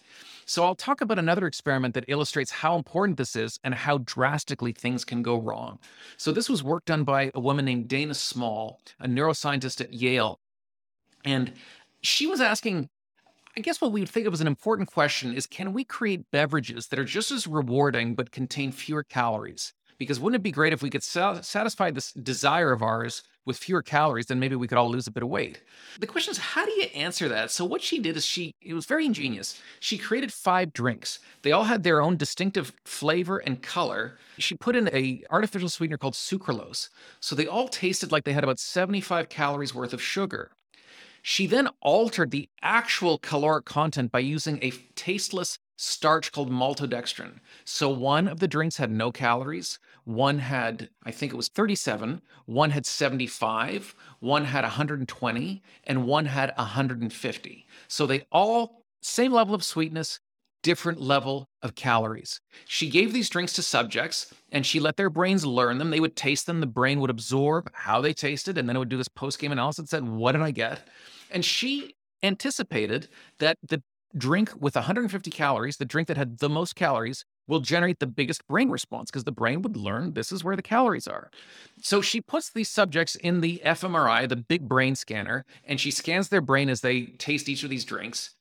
[0.46, 4.72] So I'll talk about another experiment that illustrates how important this is and how drastically
[4.72, 5.78] things can go wrong.
[6.16, 10.40] So this was work done by a woman named Dana Small, a neuroscientist at Yale.
[11.24, 11.52] And
[12.02, 12.88] she was asking
[13.56, 16.30] I guess what we would think of as an important question is can we create
[16.30, 19.74] beverages that are just as rewarding but contain fewer calories?
[19.98, 23.82] Because wouldn't it be great if we could satisfy this desire of ours with fewer
[23.82, 25.62] calories, then maybe we could all lose a bit of weight.
[25.98, 27.50] The question is, how do you answer that?
[27.50, 29.60] So what she did is she, it was very ingenious.
[29.80, 31.18] She created five drinks.
[31.42, 34.18] They all had their own distinctive flavor and color.
[34.38, 36.88] She put in a artificial sweetener called sucralose.
[37.20, 40.50] So they all tasted like they had about 75 calories worth of sugar.
[41.22, 47.40] She then altered the actual caloric content by using a tasteless starch called maltodextrin.
[47.64, 52.22] So one of the drinks had no calories, one had, I think it was 37,
[52.46, 57.66] one had 75, one had 120, and one had 150.
[57.88, 60.20] So they all, same level of sweetness,
[60.62, 62.40] different level of calories.
[62.64, 65.90] She gave these drinks to subjects and she let their brains learn them.
[65.90, 68.88] They would taste them, the brain would absorb how they tasted, and then it would
[68.88, 70.86] do this post game analysis and said, What did I get?
[71.28, 73.08] And she anticipated
[73.40, 73.82] that the
[74.16, 78.46] drink with 150 calories, the drink that had the most calories, will generate the biggest
[78.46, 81.30] brain response because the brain would learn this is where the calories are.
[81.80, 86.28] So she puts these subjects in the fMRI, the big brain scanner, and she scans
[86.28, 88.34] their brain as they taste each of these drinks.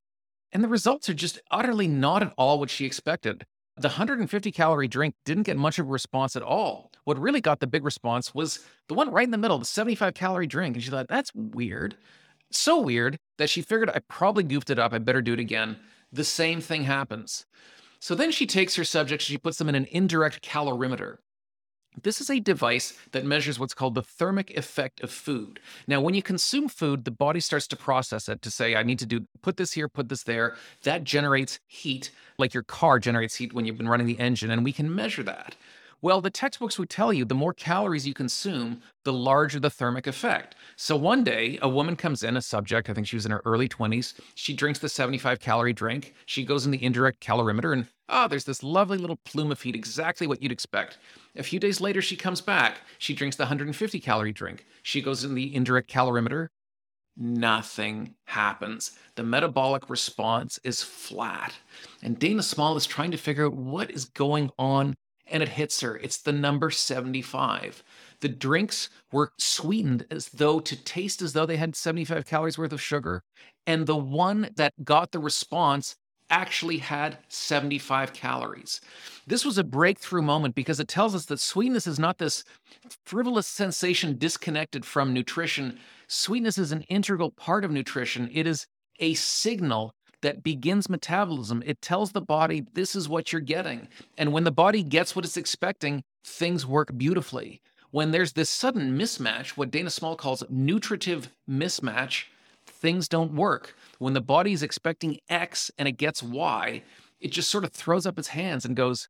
[0.52, 3.46] And the results are just utterly not at all what she expected.
[3.78, 6.92] The 150 calorie drink didn't get much of a response at all.
[7.06, 10.14] What really got the big response was the one right in the middle, the 75
[10.14, 10.76] calorie drink.
[10.76, 11.96] And she thought, that's weird.
[12.52, 14.94] So weird that she figured I probably goofed it up.
[14.94, 15.78] I better do it again.
[16.12, 17.46] The same thing happens.
[18.00, 21.18] So then she takes her subjects, she puts them in an indirect calorimeter.
[22.02, 25.60] This is a device that measures what's called the thermic effect of food.
[25.88, 29.00] Now, when you consume food, the body starts to process it to say, I need
[29.00, 30.56] to do put this here, put this there.
[30.84, 34.64] That generates heat, like your car generates heat when you've been running the engine, and
[34.64, 35.56] we can measure that.
[36.04, 40.08] Well, the textbooks would tell you the more calories you consume, the larger the thermic
[40.08, 40.56] effect.
[40.76, 43.44] So one day, a woman comes in, a subject, I think she was in her
[43.46, 44.20] early 20s.
[44.34, 46.16] She drinks the 75 calorie drink.
[46.26, 49.76] She goes in the indirect calorimeter, and oh, there's this lovely little plume of heat,
[49.76, 50.98] exactly what you'd expect.
[51.36, 52.80] A few days later, she comes back.
[52.98, 54.66] She drinks the 150 calorie drink.
[54.82, 56.48] She goes in the indirect calorimeter.
[57.16, 58.98] Nothing happens.
[59.16, 61.54] The metabolic response is flat.
[62.02, 64.96] And Dana Small is trying to figure out what is going on
[65.32, 65.98] and it hits her.
[65.98, 67.84] It's the number 75.
[68.20, 72.74] The drinks were sweetened as though to taste as though they had 75 calories worth
[72.74, 73.24] of sugar.
[73.66, 75.96] And the one that got the response
[76.30, 78.80] actually had 75 calories.
[79.28, 82.44] This was a breakthrough moment because it tells us that sweetness is not this
[83.06, 85.78] frivolous sensation disconnected from nutrition.
[86.08, 88.30] Sweetness is an integral part of nutrition.
[88.34, 88.66] It is
[89.00, 91.64] a signal that begins metabolism.
[91.66, 93.88] It tells the body this is what you're getting.
[94.18, 97.62] And when the body gets what it's expecting, things work beautifully.
[97.92, 102.26] When there's this sudden mismatch, what Dana Small calls nutritive mismatch,
[102.66, 103.76] things don't work.
[104.00, 106.84] When the body is expecting X and it gets Y,
[107.20, 109.10] it just sort of throws up its hands and goes,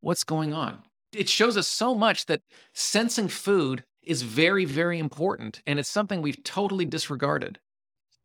[0.00, 0.82] What's going on?
[1.12, 5.60] It shows us so much that sensing food is very, very important.
[5.66, 7.58] And it's something we've totally disregarded.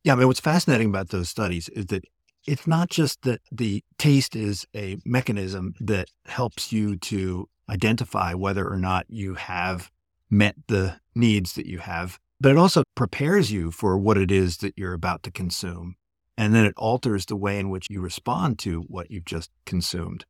[0.04, 2.04] Yeah, I mean, what's fascinating about those studies is that
[2.46, 8.68] it's not just that the taste is a mechanism that helps you to identify whether
[8.68, 9.90] or not you have
[10.30, 14.58] met the needs that you have, but it also prepares you for what it is
[14.58, 15.96] that you're about to consume.
[16.38, 20.26] And then it alters the way in which you respond to what you've just consumed.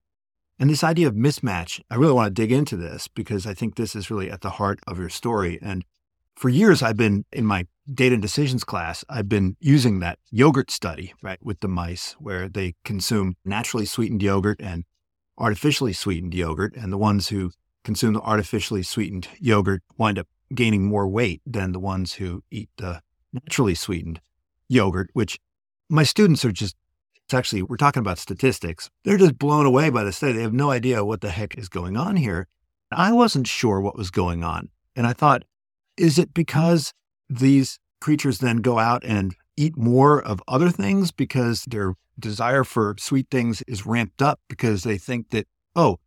[0.59, 3.75] And this idea of mismatch, I really want to dig into this because I think
[3.75, 5.57] this is really at the heart of your story.
[5.61, 5.83] And
[6.35, 10.71] for years, I've been in my data and decisions class, I've been using that yogurt
[10.71, 14.85] study, right, with the mice where they consume naturally sweetened yogurt and
[15.37, 16.75] artificially sweetened yogurt.
[16.75, 17.51] And the ones who
[17.83, 22.69] consume the artificially sweetened yogurt wind up gaining more weight than the ones who eat
[22.77, 24.21] the naturally sweetened
[24.69, 25.39] yogurt, which
[25.89, 26.75] my students are just,
[27.25, 28.89] it's actually, we're talking about statistics.
[29.03, 30.33] They're just blown away by the study.
[30.33, 32.47] They have no idea what the heck is going on here.
[32.91, 34.69] I wasn't sure what was going on.
[34.95, 35.43] And I thought,
[35.97, 36.93] is it because
[37.29, 42.95] these creatures then go out and eat more of other things because their desire for
[42.99, 45.97] sweet things is ramped up because they think that, oh,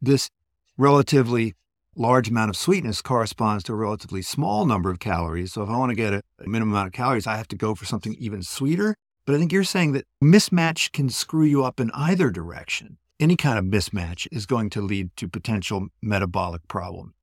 [0.00, 0.30] this
[0.76, 1.54] relatively
[1.96, 5.54] large amount of sweetness corresponds to a relatively small number of calories.
[5.54, 7.74] So if I want to get a, minimum amount of calories, I have to go
[7.74, 8.94] for something even sweeter.
[9.24, 12.98] But I think you're saying that mismatch can screw you up in either direction.
[13.18, 17.14] Any kind of mismatch is going to lead to potential metabolic problems.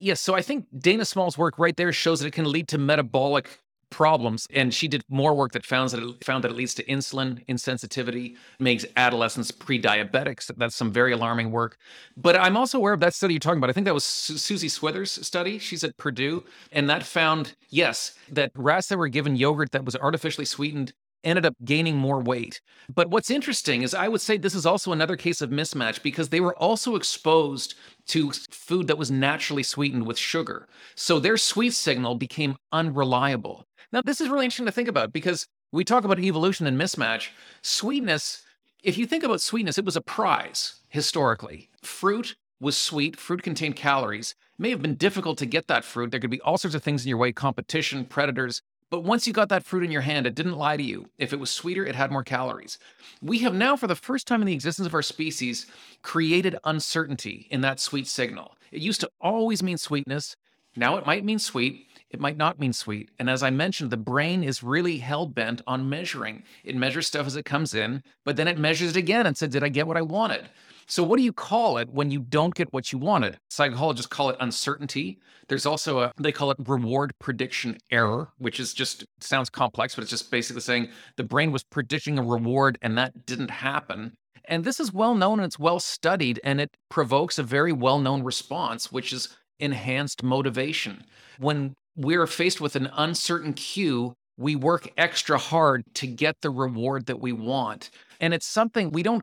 [0.00, 2.78] Yes, so I think Dana Small's work right there shows that it can lead to
[2.78, 3.60] metabolic
[3.90, 6.84] problems and she did more work that found that it found that it leads to
[6.84, 10.50] insulin insensitivity makes adolescents pre-diabetics.
[10.56, 11.76] That's some very alarming work.
[12.16, 13.68] But i'm also aware of that study you're talking about.
[13.68, 15.58] I think that was Su- susie swithers study.
[15.58, 19.96] She's at purdue and that found yes that rats that were given yogurt that was
[19.96, 20.92] artificially sweetened
[21.24, 22.60] ended up gaining more weight.
[22.92, 26.28] But what's interesting is I would say this is also another case of mismatch because
[26.28, 27.74] they were also exposed
[28.08, 30.68] to food that was naturally sweetened with sugar.
[30.94, 33.66] So their sweet signal became unreliable.
[33.92, 37.28] Now, this is really interesting to think about because we talk about evolution and mismatch.
[37.62, 38.42] Sweetness,
[38.82, 41.70] if you think about sweetness, it was a prize historically.
[41.82, 44.34] Fruit was sweet, fruit contained calories.
[44.58, 46.10] It may have been difficult to get that fruit.
[46.10, 48.62] There could be all sorts of things in your way competition, predators.
[48.90, 51.08] But once you got that fruit in your hand, it didn't lie to you.
[51.16, 52.76] If it was sweeter, it had more calories.
[53.22, 55.66] We have now, for the first time in the existence of our species,
[56.02, 58.56] created uncertainty in that sweet signal.
[58.72, 60.36] It used to always mean sweetness.
[60.74, 61.86] Now it might mean sweet.
[62.10, 63.10] It might not mean sweet.
[63.18, 66.42] And as I mentioned, the brain is really hell bent on measuring.
[66.64, 69.50] It measures stuff as it comes in, but then it measures it again and said,
[69.50, 70.48] Did I get what I wanted?
[70.90, 73.38] So, what do you call it when you don't get what you wanted?
[73.48, 75.20] Psychologists call it uncertainty.
[75.46, 80.02] There's also a, they call it reward prediction error, which is just, sounds complex, but
[80.02, 84.14] it's just basically saying the brain was predicting a reward and that didn't happen.
[84.46, 88.00] And this is well known and it's well studied, and it provokes a very well
[88.00, 89.28] known response, which is
[89.60, 91.04] enhanced motivation.
[91.38, 97.06] When we're faced with an uncertain cue, we work extra hard to get the reward
[97.06, 97.90] that we want.
[98.20, 99.22] And it's something we don't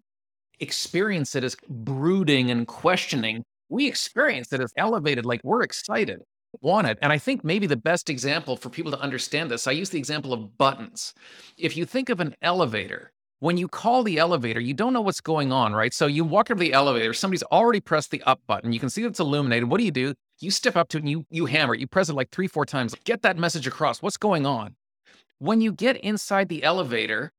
[0.60, 3.44] experience it as brooding and questioning.
[3.70, 6.22] We experience it as elevated, like we're excited,
[6.62, 6.98] want it.
[7.02, 9.98] And I think maybe the best example for people to understand this, I use the
[9.98, 11.14] example of buttons.
[11.58, 15.22] If you think of an elevator, when you call the elevator, you don't know what's
[15.22, 15.94] going on, right?
[15.94, 18.74] So you walk up the elevator, somebody's already pressed the up button.
[18.74, 19.70] You can see that it's illuminated.
[19.70, 20.14] What do you do?
[20.40, 21.80] You step up to it and you you hammer it.
[21.80, 22.96] You press it like three, four times.
[23.04, 24.02] Get that message across.
[24.02, 24.76] What's going on?
[25.40, 27.32] When you get inside the elevator,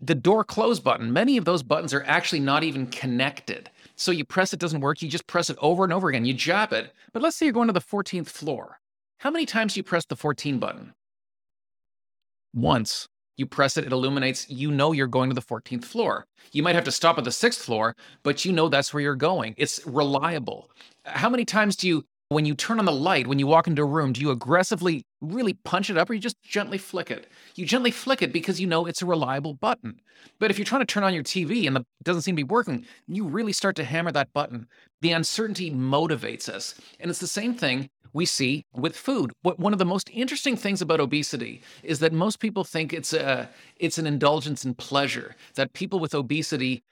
[0.00, 3.70] the door close button, many of those buttons are actually not even connected.
[3.96, 5.02] So you press it, doesn't work.
[5.02, 6.24] You just press it over and over again.
[6.24, 6.92] You jab it.
[7.12, 8.78] But let's say you're going to the 14th floor.
[9.18, 10.94] How many times do you press the 14 button?
[12.54, 13.08] Once.
[13.36, 14.50] You press it, it illuminates.
[14.50, 16.26] You know you're going to the 14th floor.
[16.52, 17.94] You might have to stop at the sixth floor,
[18.24, 19.54] but you know that's where you're going.
[19.56, 20.70] It's reliable.
[21.04, 23.80] How many times do you when you turn on the light, when you walk into
[23.80, 27.26] a room, do you aggressively really punch it up or you just gently flick it?
[27.54, 30.00] You gently flick it because you know it's a reliable button.
[30.38, 32.44] But if you're trying to turn on your TV and it doesn't seem to be
[32.44, 34.66] working, you really start to hammer that button.
[35.00, 36.74] The uncertainty motivates us.
[37.00, 39.32] And it's the same thing we see with food.
[39.42, 43.12] What one of the most interesting things about obesity is that most people think it's
[43.12, 45.36] a it's an indulgence in pleasure.
[45.54, 46.82] That people with obesity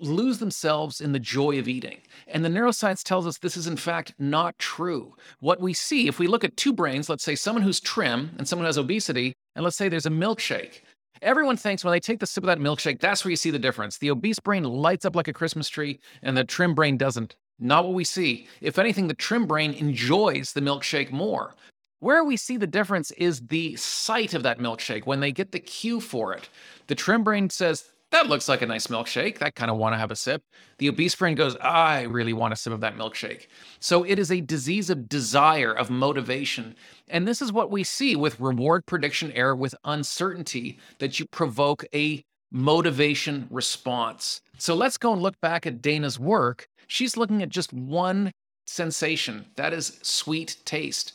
[0.00, 1.98] lose themselves in the joy of eating.
[2.26, 5.14] And the neuroscience tells us this is in fact not true.
[5.40, 8.46] What we see if we look at two brains, let's say someone who's trim and
[8.46, 10.82] someone who has obesity, and let's say there's a milkshake.
[11.22, 13.58] Everyone thinks when they take the sip of that milkshake, that's where you see the
[13.58, 13.98] difference.
[13.98, 17.36] The obese brain lights up like a Christmas tree, and the trim brain doesn't.
[17.60, 18.48] Not what we see.
[18.60, 21.54] If anything, the trim brain enjoys the milkshake more.
[22.00, 25.60] Where we see the difference is the sight of that milkshake when they get the
[25.60, 26.48] cue for it.
[26.86, 29.38] The trim brain says, that looks like a nice milkshake.
[29.38, 30.42] That kind of want to have a sip.
[30.78, 33.46] The obese brain goes, I really want a sip of that milkshake.
[33.78, 36.74] So it is a disease of desire, of motivation.
[37.06, 41.84] And this is what we see with reward prediction error, with uncertainty, that you provoke
[41.94, 44.40] a motivation response.
[44.58, 48.32] So let's go and look back at Dana's work She's looking at just one
[48.66, 51.12] sensation that is sweet taste.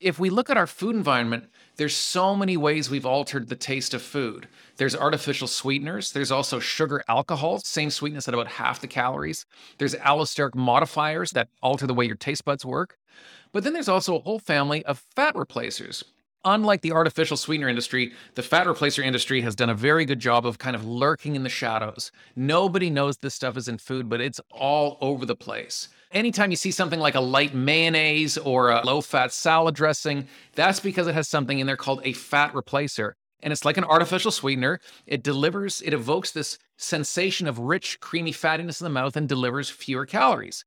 [0.00, 3.92] If we look at our food environment, there's so many ways we've altered the taste
[3.92, 4.48] of food.
[4.78, 6.12] There's artificial sweeteners.
[6.12, 9.44] There's also sugar alcohol, same sweetness at about half the calories.
[9.76, 12.96] There's allosteric modifiers that alter the way your taste buds work.
[13.52, 16.04] But then there's also a whole family of fat replacers.
[16.50, 20.46] Unlike the artificial sweetener industry, the fat replacer industry has done a very good job
[20.46, 22.10] of kind of lurking in the shadows.
[22.36, 25.88] Nobody knows this stuff is in food, but it's all over the place.
[26.10, 30.80] Anytime you see something like a light mayonnaise or a low fat salad dressing, that's
[30.80, 33.12] because it has something in there called a fat replacer.
[33.42, 34.80] And it's like an artificial sweetener.
[35.06, 39.68] It delivers, it evokes this sensation of rich, creamy fattiness in the mouth and delivers
[39.68, 40.64] fewer calories.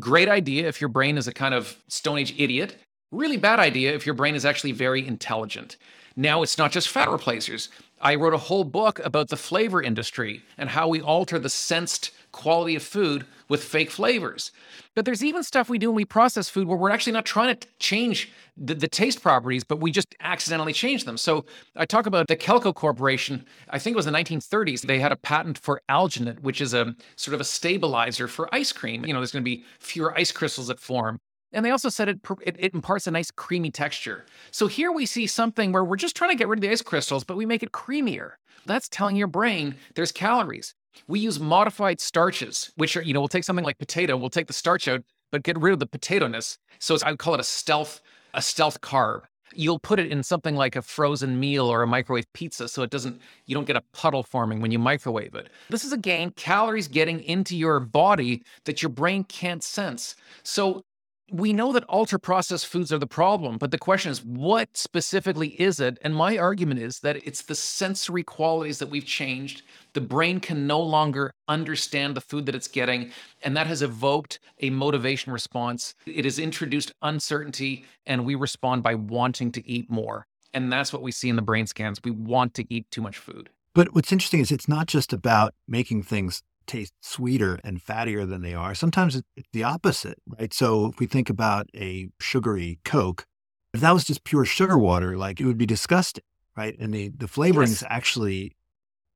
[0.00, 2.78] Great idea if your brain is a kind of Stone Age idiot
[3.12, 5.76] Really bad idea if your brain is actually very intelligent.
[6.16, 7.68] Now, it's not just fat replacers.
[8.00, 12.12] I wrote a whole book about the flavor industry and how we alter the sensed
[12.32, 14.52] quality of food with fake flavors.
[14.94, 17.56] But there's even stuff we do when we process food where we're actually not trying
[17.56, 21.16] to change the, the, taste properties, but we just accidentally change them.
[21.16, 21.44] So
[21.76, 23.44] I talk about the Kelco Corporation.
[23.70, 24.82] I think it was the 1930s.
[24.82, 28.72] They had a patent for alginate, which is a sort of a stabilizer for ice
[28.72, 29.04] cream.
[29.04, 31.18] You know, there's going to be fewer ice crystals that form.
[31.52, 34.24] And they also said it, it, it imparts a nice creamy texture.
[34.50, 36.82] So here we see something where we're just trying to get rid of the ice
[36.82, 38.32] crystals, but we make it creamier.
[38.66, 40.74] That's telling your brain there's calories.
[41.06, 44.46] We use modified starches, which are, you know, we'll take something like potato, we'll take
[44.48, 46.58] the starch out, but get rid of the potato-ness.
[46.78, 48.00] So I would call it a stealth,
[48.34, 49.22] a stealth carb.
[49.52, 52.90] You'll put it in something like a frozen meal or a microwave pizza so it
[52.90, 55.48] doesn't, you don't get a puddle forming when you microwave it.
[55.70, 60.14] This is again calories getting into your body that your brain can't sense.
[60.44, 60.84] So
[61.30, 65.48] we know that ultra processed foods are the problem, but the question is, what specifically
[65.60, 65.98] is it?
[66.02, 69.62] And my argument is that it's the sensory qualities that we've changed.
[69.92, 73.10] The brain can no longer understand the food that it's getting,
[73.42, 75.94] and that has evoked a motivation response.
[76.06, 80.26] It has introduced uncertainty, and we respond by wanting to eat more.
[80.52, 82.00] And that's what we see in the brain scans.
[82.04, 83.50] We want to eat too much food.
[83.72, 88.42] But what's interesting is it's not just about making things taste sweeter and fattier than
[88.42, 88.74] they are.
[88.74, 90.54] Sometimes it's the opposite, right?
[90.54, 93.26] So if we think about a sugary Coke,
[93.74, 96.24] if that was just pure sugar water, like it would be disgusting,
[96.56, 96.78] right?
[96.78, 97.84] And the, the flavorings yes.
[97.90, 98.56] actually,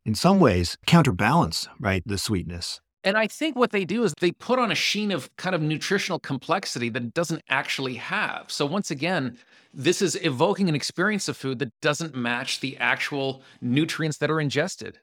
[0.05, 2.81] in some ways, counterbalance, right, the sweetness.
[3.05, 5.61] And I think what they do is they put on a sheen of kind of
[5.61, 8.51] nutritional complexity that it doesn't actually have.
[8.51, 9.37] So once again,
[9.73, 14.41] this is evoking an experience of food that doesn't match the actual nutrients that are
[14.41, 14.99] ingested.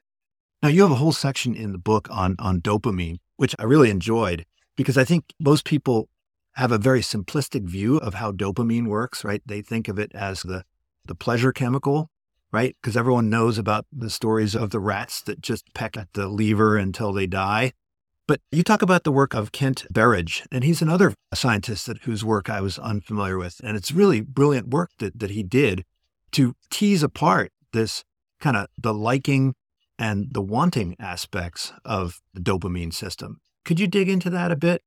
[0.62, 3.90] Now, you have a whole section in the book on, on dopamine, which I really
[3.90, 4.46] enjoyed
[4.76, 6.08] because I think most people
[6.52, 9.42] have a very simplistic view of how dopamine works, right?
[9.44, 10.64] They think of it as the,
[11.04, 12.10] the pleasure chemical,
[12.52, 12.76] right?
[12.80, 16.76] Because everyone knows about the stories of the rats that just peck at the lever
[16.76, 17.72] until they die.
[18.28, 22.24] But you talk about the work of Kent Berridge, and he's another scientist that, whose
[22.24, 23.60] work I was unfamiliar with.
[23.64, 25.84] And it's really brilliant work that, that he did
[26.32, 28.04] to tease apart this
[28.38, 29.54] kind of the liking
[30.02, 33.40] and the wanting aspects of the dopamine system.
[33.64, 34.82] Could you dig into that a bit?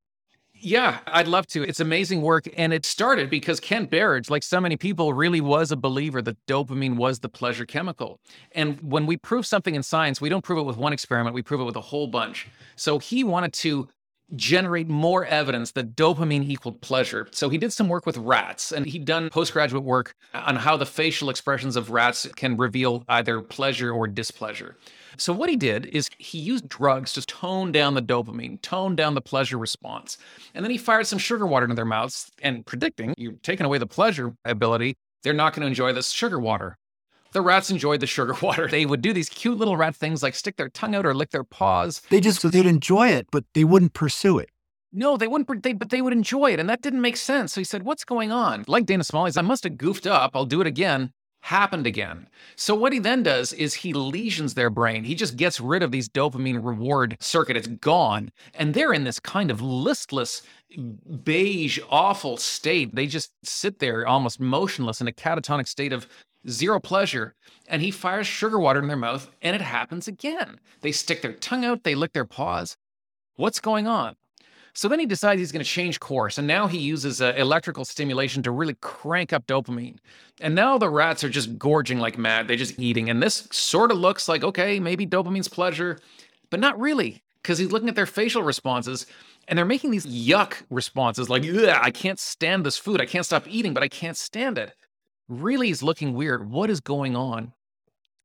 [0.53, 1.63] Yeah, I'd love to.
[1.63, 2.49] It's amazing work.
[2.57, 6.37] And it started because Kent Berridge, like so many people, really was a believer that
[6.47, 8.19] dopamine was the pleasure chemical.
[8.51, 11.41] And when we prove something in science, we don't prove it with one experiment, we
[11.41, 12.47] prove it with a whole bunch.
[12.75, 13.87] So he wanted to
[14.35, 17.27] generate more evidence that dopamine equaled pleasure.
[17.31, 20.85] So he did some work with rats and he'd done postgraduate work on how the
[20.85, 24.77] facial expressions of rats can reveal either pleasure or displeasure.
[25.17, 29.13] So what he did is he used drugs to tone down the dopamine, tone down
[29.13, 30.17] the pleasure response.
[30.53, 33.77] And then he fired some sugar water into their mouths and predicting you're taking away
[33.77, 36.77] the pleasure ability, they're not going to enjoy this sugar water.
[37.35, 38.69] The rats enjoyed the sugar water.
[38.69, 41.31] They would do these cute little rat things like stick their tongue out or lick
[41.31, 42.01] their paws.
[42.09, 44.51] They just they'd enjoy it, but they wouldn't pursue it.
[44.93, 46.61] No, they wouldn't, they, but they would enjoy it.
[46.61, 47.51] And that didn't make sense.
[47.51, 48.63] So he said, What's going on?
[48.69, 50.31] Like Dana Smalley's, I must have goofed up.
[50.33, 51.11] I'll do it again
[51.45, 52.27] happened again.
[52.55, 55.03] So what he then does is he lesions their brain.
[55.03, 57.55] He just gets rid of these dopamine reward circuit.
[57.55, 58.31] It's gone.
[58.55, 60.41] And they're in this kind of listless,
[61.23, 62.95] beige, awful state.
[62.95, 66.07] They just sit there almost motionless in a catatonic state of
[66.49, 67.35] zero pleasure.
[67.67, 70.59] And he fires sugar water in their mouth and it happens again.
[70.81, 72.77] They stick their tongue out, they lick their paws.
[73.35, 74.15] What's going on?
[74.73, 76.37] So then he decides he's going to change course.
[76.37, 79.97] And now he uses uh, electrical stimulation to really crank up dopamine.
[80.41, 82.47] And now the rats are just gorging like mad.
[82.47, 83.09] They're just eating.
[83.09, 85.99] And this sort of looks like, okay, maybe dopamine's pleasure,
[86.49, 89.05] but not really, because he's looking at their facial responses
[89.47, 92.99] and they're making these yuck responses like, I can't stand this food.
[92.99, 94.73] I can't stop eating, but I can't stand it.
[95.27, 96.49] Really is looking weird.
[96.49, 97.53] What is going on?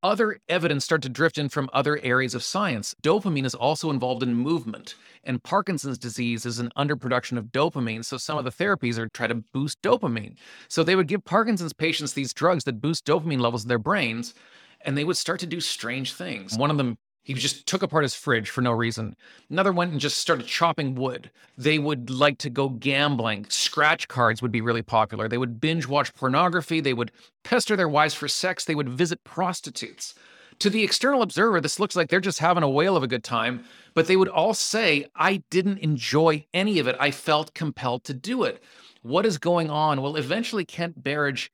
[0.03, 2.95] other evidence start to drift in from other areas of science.
[3.03, 8.03] Dopamine is also involved in movement, and Parkinson's disease is an underproduction of dopamine.
[8.03, 10.35] So some of the therapies are try to boost dopamine.
[10.67, 14.33] So they would give Parkinson's patients these drugs that boost dopamine levels in their brains,
[14.81, 16.57] and they would start to do strange things.
[16.57, 19.15] One of them he just took apart his fridge for no reason.
[19.49, 21.29] Another went and just started chopping wood.
[21.57, 23.45] They would like to go gambling.
[23.49, 25.27] Scratch cards would be really popular.
[25.27, 26.81] They would binge watch pornography.
[26.81, 27.11] They would
[27.43, 28.65] pester their wives for sex.
[28.65, 30.15] They would visit prostitutes.
[30.59, 33.23] To the external observer, this looks like they're just having a whale of a good
[33.23, 36.95] time, but they would all say, I didn't enjoy any of it.
[36.99, 38.63] I felt compelled to do it.
[39.01, 40.01] What is going on?
[40.01, 41.51] Well, eventually, Kent Berridge,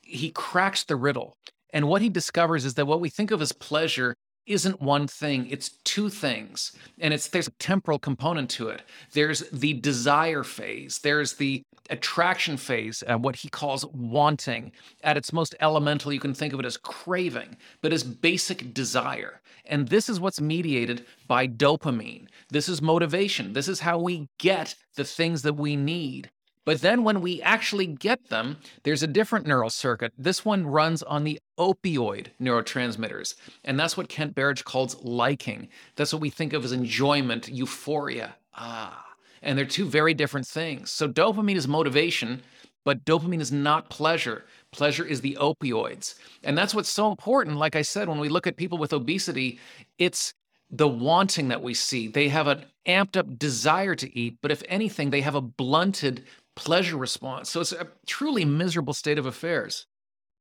[0.00, 1.36] he cracks the riddle.
[1.70, 4.16] And what he discovers is that what we think of as pleasure
[4.46, 6.72] isn't one thing it's two things.
[7.00, 8.82] And it's there's a temporal component to it.
[9.12, 14.72] There's the desire phase there's the attraction phase uh, what he calls wanting.
[15.02, 19.40] At its most elemental you can think of it as craving but as basic desire.
[19.64, 22.28] And this is what's mediated by dopamine.
[22.50, 23.52] This is motivation.
[23.52, 26.30] This is how we get the things that we need
[26.66, 30.12] but then when we actually get them, there's a different neural circuit.
[30.18, 33.36] This one runs on the opioid neurotransmitters.
[33.64, 35.68] And that's what Kent Berridge calls liking.
[35.94, 38.34] That's what we think of as enjoyment, euphoria.
[38.52, 39.04] Ah.
[39.42, 40.90] And they're two very different things.
[40.90, 42.42] So dopamine is motivation,
[42.84, 44.44] but dopamine is not pleasure.
[44.72, 46.16] Pleasure is the opioids.
[46.42, 47.58] And that's what's so important.
[47.58, 49.60] Like I said, when we look at people with obesity,
[49.98, 50.34] it's
[50.68, 52.08] the wanting that we see.
[52.08, 56.24] They have an amped up desire to eat, but if anything, they have a blunted
[56.56, 57.50] pleasure response.
[57.50, 59.86] So it's a truly miserable state of affairs.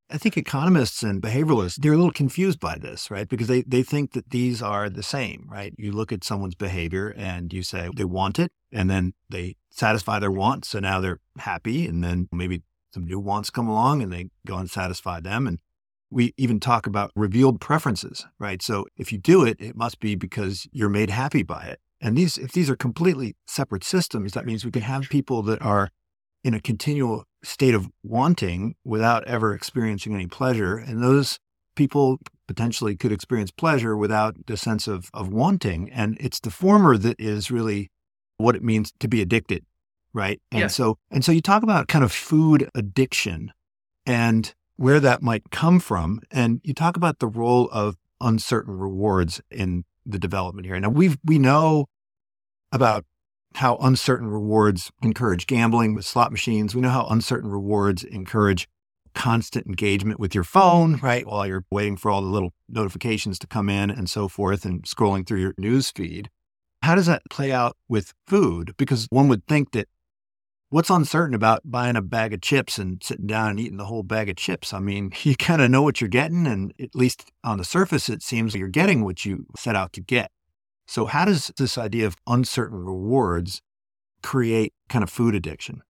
[0.09, 3.27] I think economists and behavioralists, they're a little confused by this, right?
[3.27, 5.73] Because they, they think that these are the same, right?
[5.77, 10.19] You look at someone's behavior and you say they want it, and then they satisfy
[10.19, 10.69] their wants.
[10.69, 11.87] So now they're happy.
[11.87, 12.61] And then maybe
[12.93, 15.47] some new wants come along and they go and satisfy them.
[15.47, 15.57] And
[16.11, 18.61] we even talk about revealed preferences, right?
[18.61, 21.79] So if you do it, it must be because you're made happy by it.
[21.99, 25.61] And these, if these are completely separate systems, that means we can have people that
[25.63, 25.89] are
[26.45, 30.77] in a continual state of wanting without ever experiencing any pleasure.
[30.77, 31.39] And those
[31.75, 35.91] people potentially could experience pleasure without the sense of, of wanting.
[35.91, 37.89] And it's the former that is really
[38.37, 39.65] what it means to be addicted.
[40.13, 40.39] Right.
[40.51, 40.75] And yes.
[40.75, 43.51] so, and so you talk about kind of food addiction
[44.05, 46.21] and where that might come from.
[46.29, 50.79] And you talk about the role of uncertain rewards in the development here.
[50.79, 51.87] Now we've, we know
[52.71, 53.03] about
[53.55, 56.75] how uncertain rewards encourage gambling with slot machines.
[56.75, 58.67] We know how uncertain rewards encourage
[59.13, 61.25] constant engagement with your phone, right?
[61.25, 64.83] While you're waiting for all the little notifications to come in and so forth and
[64.83, 66.29] scrolling through your news feed.
[66.81, 68.75] How does that play out with food?
[68.77, 69.87] Because one would think that
[70.69, 74.03] what's uncertain about buying a bag of chips and sitting down and eating the whole
[74.03, 74.73] bag of chips?
[74.73, 76.45] I mean, you kind of know what you're getting.
[76.45, 80.01] And at least on the surface, it seems you're getting what you set out to
[80.01, 80.29] get.
[80.87, 83.61] So, how does this idea of uncertain rewards
[84.21, 85.81] create kind of food addiction?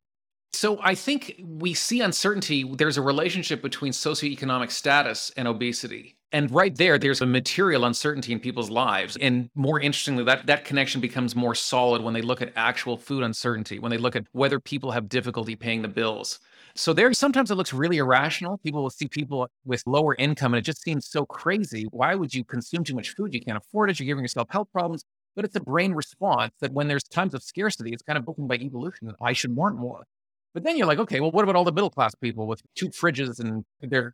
[0.54, 2.64] So, I think we see uncertainty.
[2.64, 6.16] There's a relationship between socioeconomic status and obesity.
[6.32, 9.16] And right there, there's a material uncertainty in people's lives.
[9.18, 13.24] And more interestingly, that, that connection becomes more solid when they look at actual food
[13.24, 16.40] uncertainty, when they look at whether people have difficulty paying the bills.
[16.78, 18.58] So there sometimes it looks really irrational.
[18.58, 21.86] People will see people with lower income and it just seems so crazy.
[21.92, 23.34] Why would you consume too much food?
[23.34, 24.00] You can't afford it.
[24.00, 25.06] You're giving yourself health problems.
[25.38, 28.48] But it's a brain response that when there's times of scarcity, it's kind of broken
[28.48, 29.14] by evolution.
[29.22, 30.06] I should want more.
[30.54, 32.90] But then you're like, okay, well, what about all the middle class people with two
[32.90, 34.14] fridges and they're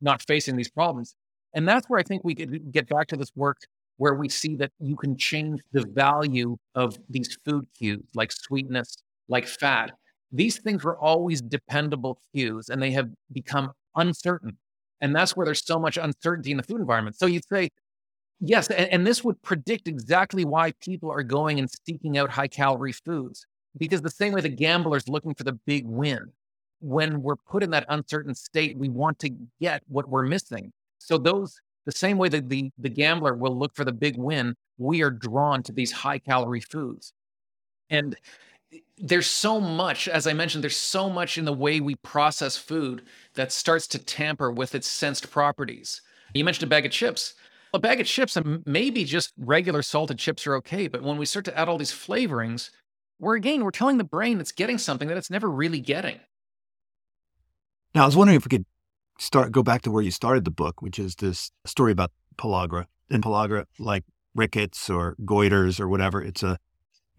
[0.00, 1.14] not facing these problems?
[1.54, 3.58] And that's where I think we could get back to this work
[3.96, 8.96] where we see that you can change the value of these food cues like sweetness,
[9.28, 9.92] like fat,
[10.32, 14.56] these things were always dependable cues and they have become uncertain.
[15.00, 17.16] And that's where there's so much uncertainty in the food environment.
[17.16, 17.70] So you'd say,
[18.40, 22.48] yes, and, and this would predict exactly why people are going and seeking out high
[22.48, 23.46] calorie foods.
[23.76, 26.32] Because the same way the gambler's looking for the big win,
[26.80, 29.30] when we're put in that uncertain state, we want to
[29.60, 30.72] get what we're missing.
[30.98, 34.54] So those the same way that the, the gambler will look for the big win,
[34.78, 37.12] we are drawn to these high calorie foods.
[37.90, 38.16] And
[38.98, 43.02] there's so much, as I mentioned, there's so much in the way we process food
[43.34, 46.00] that starts to tamper with its sensed properties.
[46.34, 47.34] You mentioned a bag of chips.
[47.74, 51.24] A bag of chips, and maybe just regular salted chips are okay, but when we
[51.26, 52.70] start to add all these flavorings,
[53.18, 56.20] we're again, we're telling the brain it's getting something that it's never really getting.
[57.94, 58.66] Now, I was wondering if we could
[59.18, 62.86] start go back to where you started the book, which is this story about pellagra.
[63.10, 64.04] And pellagra, like
[64.34, 66.58] rickets or goiters or whatever, it's a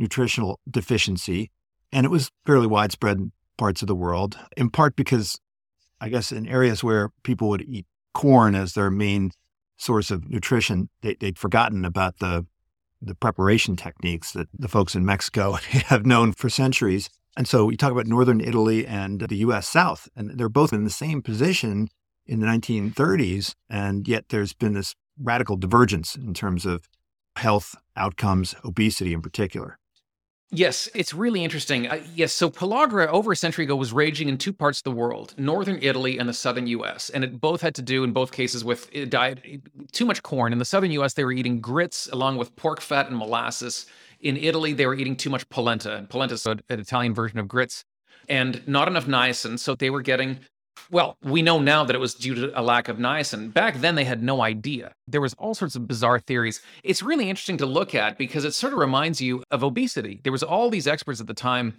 [0.03, 1.49] nutritional deficiency.
[1.91, 5.39] And it was fairly widespread in parts of the world, in part because
[6.01, 9.31] I guess in areas where people would eat corn as their main
[9.77, 12.45] source of nutrition, they, would forgotten about the
[13.05, 15.51] the preparation techniques that the folks in Mexico
[15.91, 17.09] have known for centuries.
[17.35, 20.85] And so we talk about northern Italy and the US South, and they're both in
[20.85, 21.89] the same position
[22.25, 23.55] in the 1930s.
[23.69, 26.87] And yet there's been this radical divergence in terms of
[27.35, 29.77] health outcomes, obesity in particular.
[30.51, 31.87] Yes, it's really interesting.
[31.87, 34.91] Uh, yes, so pellagra over a century ago was raging in two parts of the
[34.91, 37.09] world, northern Italy and the southern US.
[37.09, 39.39] And it both had to do, in both cases, with uh, diet,
[39.91, 40.53] too much corn.
[40.53, 43.87] In the southern US, they were eating grits along with pork fat and molasses.
[44.21, 45.95] In Italy, they were eating too much polenta.
[45.95, 47.83] And polenta is an Italian version of grits.
[48.29, 50.39] And not enough niacin, so they were getting
[50.91, 53.53] well, we know now that it was due to a lack of niacin.
[53.53, 54.93] Back then, they had no idea.
[55.07, 56.61] There was all sorts of bizarre theories.
[56.83, 60.19] It's really interesting to look at because it sort of reminds you of obesity.
[60.23, 61.75] There was all these experts at the time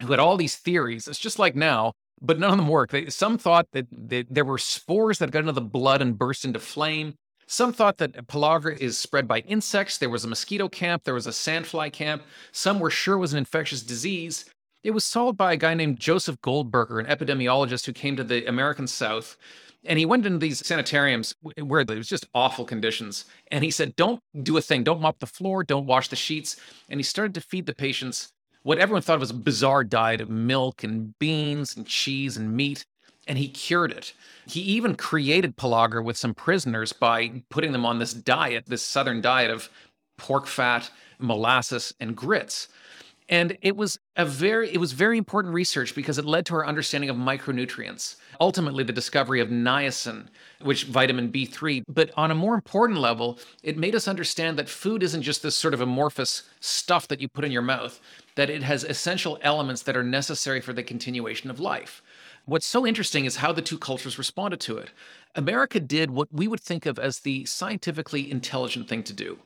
[0.00, 1.06] who had all these theories.
[1.06, 2.92] It's just like now, but none of them worked.
[2.92, 3.86] They, some thought that
[4.30, 7.14] there were spores that got into the blood and burst into flame.
[7.46, 9.98] Some thought that pellagra is spread by insects.
[9.98, 11.04] There was a mosquito camp.
[11.04, 12.22] There was a sandfly camp.
[12.50, 14.46] Some were sure it was an infectious disease.
[14.82, 18.46] It was solved by a guy named Joseph Goldberger, an epidemiologist who came to the
[18.46, 19.36] American South.
[19.84, 23.24] And he went into these sanitariums eh, where it was just awful conditions.
[23.50, 24.84] And he said, Don't do a thing.
[24.84, 25.64] Don't mop the floor.
[25.64, 26.56] Don't wash the sheets.
[26.88, 30.30] And he started to feed the patients what everyone thought was a bizarre diet of
[30.30, 32.86] milk and beans and cheese and meat.
[33.26, 34.14] And he cured it.
[34.46, 39.20] He even created pellagra with some prisoners by putting them on this diet, this southern
[39.20, 39.68] diet of
[40.16, 42.68] pork fat, molasses, and grits.
[43.32, 46.66] And it was a very it was very important research because it led to our
[46.66, 48.16] understanding of micronutrients.
[48.38, 50.26] Ultimately the discovery of niacin,
[50.60, 55.02] which vitamin B3, but on a more important level, it made us understand that food
[55.02, 58.02] isn't just this sort of amorphous stuff that you put in your mouth,
[58.34, 62.02] that it has essential elements that are necessary for the continuation of life.
[62.44, 64.90] What's so interesting is how the two cultures responded to it.
[65.34, 69.38] America did what we would think of as the scientifically intelligent thing to do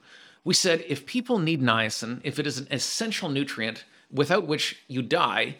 [0.47, 5.03] we said if people need niacin, if it is an essential nutrient without which you
[5.03, 5.57] die,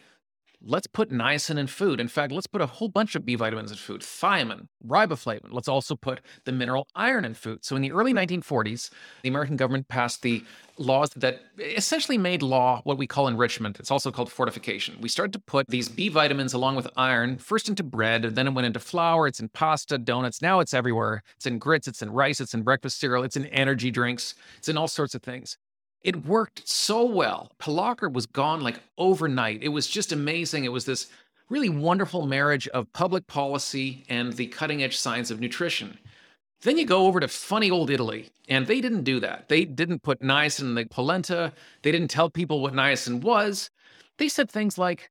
[0.67, 2.01] let's put niacin in food.
[2.01, 5.51] In fact, let's put a whole bunch of B vitamins in food, thiamine, riboflavin.
[5.51, 7.65] Let's also put the mineral iron in food.
[7.65, 8.91] So in the early 1940s,
[9.23, 10.43] the American government passed the
[10.79, 13.79] laws that essentially made law what we call enrichment.
[13.79, 14.97] It's also called fortification.
[15.01, 18.49] We started to put these B vitamins along with iron first into bread, and then
[18.49, 20.43] it went into flour, it's in pasta, donuts.
[20.43, 21.23] Now it's everywhere.
[21.37, 24.69] It's in grits, it's in rice, it's in breakfast cereal, it's in energy drinks, it's
[24.69, 25.57] in all sorts of things.
[26.07, 27.51] It worked so well.
[27.59, 29.65] Pellagra was gone like overnight.
[29.65, 30.65] It was just amazing.
[30.65, 31.09] It was this
[31.51, 35.99] really wonderful marriage of public policy and the cutting edge science of nutrition.
[36.63, 39.49] Then you go over to funny old Italy, and they didn't do that.
[39.49, 41.53] They didn't put niacin in the polenta.
[41.83, 43.69] They didn't tell people what niacin was.
[44.19, 45.11] They said things like,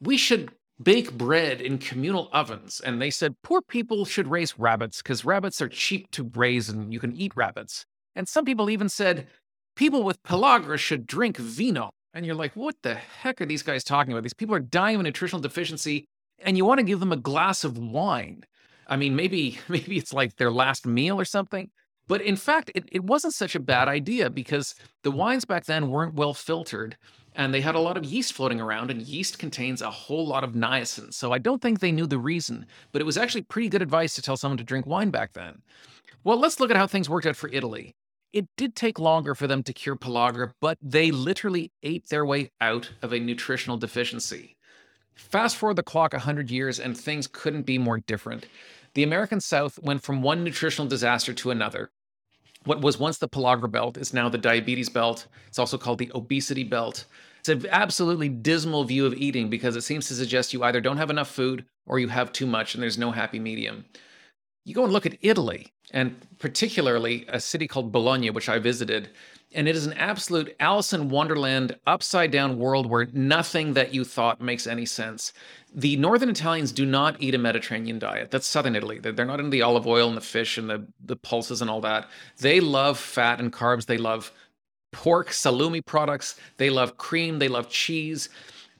[0.00, 0.50] we should
[0.82, 2.80] bake bread in communal ovens.
[2.80, 6.92] And they said poor people should raise rabbits because rabbits are cheap to raise and
[6.92, 7.86] you can eat rabbits.
[8.16, 9.28] And some people even said
[9.76, 11.90] people with pellagra should drink vino.
[12.14, 14.22] And you're like, what the heck are these guys talking about?
[14.22, 16.04] These people are dying of a nutritional deficiency,
[16.38, 18.44] and you want to give them a glass of wine.
[18.86, 21.70] I mean, maybe maybe it's like their last meal or something.
[22.08, 25.88] But in fact, it, it wasn't such a bad idea because the wines back then
[25.88, 26.96] weren't well filtered
[27.34, 30.44] and they had a lot of yeast floating around, and yeast contains a whole lot
[30.44, 31.12] of niacin.
[31.12, 34.14] So I don't think they knew the reason, but it was actually pretty good advice
[34.14, 35.62] to tell someone to drink wine back then.
[36.24, 37.94] Well, let's look at how things worked out for Italy.
[38.32, 42.50] It did take longer for them to cure pellagra, but they literally ate their way
[42.60, 44.56] out of a nutritional deficiency.
[45.14, 48.46] Fast forward the clock 100 years, and things couldn't be more different.
[48.94, 51.90] The American South went from one nutritional disaster to another.
[52.64, 55.26] What was once the pellagra belt is now the diabetes belt.
[55.48, 57.04] It's also called the obesity belt.
[57.40, 60.98] It's an absolutely dismal view of eating because it seems to suggest you either don't
[60.98, 63.84] have enough food or you have too much and there's no happy medium.
[64.64, 69.10] You go and look at Italy, and particularly a city called Bologna, which I visited,
[69.54, 74.04] and it is an absolute Alice in Wonderland, upside down world where nothing that you
[74.04, 75.32] thought makes any sense.
[75.74, 78.30] The northern Italians do not eat a Mediterranean diet.
[78.30, 78.98] That's southern Italy.
[78.98, 81.80] They're not into the olive oil and the fish and the, the pulses and all
[81.82, 82.08] that.
[82.38, 83.86] They love fat and carbs.
[83.86, 84.32] They love
[84.92, 86.38] pork, salumi products.
[86.56, 87.38] They love cream.
[87.38, 88.28] They love cheese.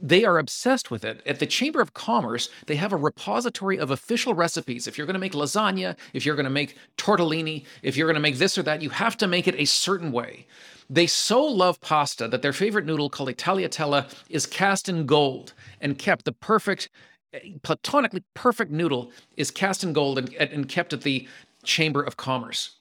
[0.05, 1.23] They are obsessed with it.
[1.25, 4.89] At the Chamber of Commerce, they have a repository of official recipes.
[4.89, 8.17] If you're going to make lasagna, if you're going to make tortellini, if you're going
[8.17, 10.47] to make this or that, you have to make it a certain way.
[10.91, 15.97] They so love pasta that their favorite noodle, called tagliatella, is cast in gold and
[15.97, 16.91] kept the perfect,
[17.63, 21.29] platonically perfect noodle is cast in gold and, and kept at the
[21.63, 22.77] Chamber of Commerce.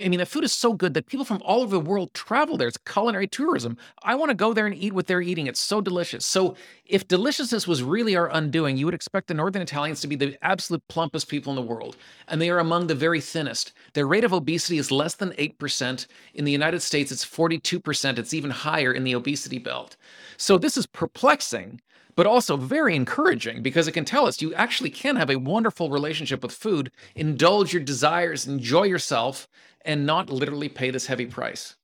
[0.00, 2.56] I mean, the food is so good that people from all over the world travel
[2.56, 2.66] there.
[2.66, 3.76] It's culinary tourism.
[4.02, 5.46] I want to go there and eat what they're eating.
[5.46, 6.24] It's so delicious.
[6.24, 10.16] So, if deliciousness was really our undoing, you would expect the Northern Italians to be
[10.16, 11.96] the absolute plumpest people in the world.
[12.28, 13.72] And they are among the very thinnest.
[13.92, 16.06] Their rate of obesity is less than 8%.
[16.34, 18.18] In the United States, it's 42%.
[18.18, 19.96] It's even higher in the obesity belt.
[20.36, 21.80] So, this is perplexing
[22.14, 25.90] but also very encouraging because it can tell us you actually can have a wonderful
[25.90, 29.48] relationship with food, indulge your desires, enjoy yourself,
[29.84, 31.76] and not literally pay this heavy price.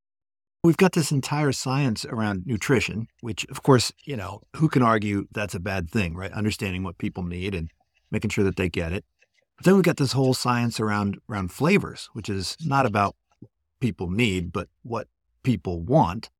[0.65, 5.27] We've got this entire science around nutrition, which, of course, you know, who can argue
[5.33, 6.33] that's a bad thing, right?
[6.33, 7.71] Understanding what people need and
[8.11, 9.05] making sure that they get it.
[9.57, 13.17] But then we've got this whole science around around flavors, which is not about
[13.81, 15.09] people need, but what
[15.43, 16.31] people want.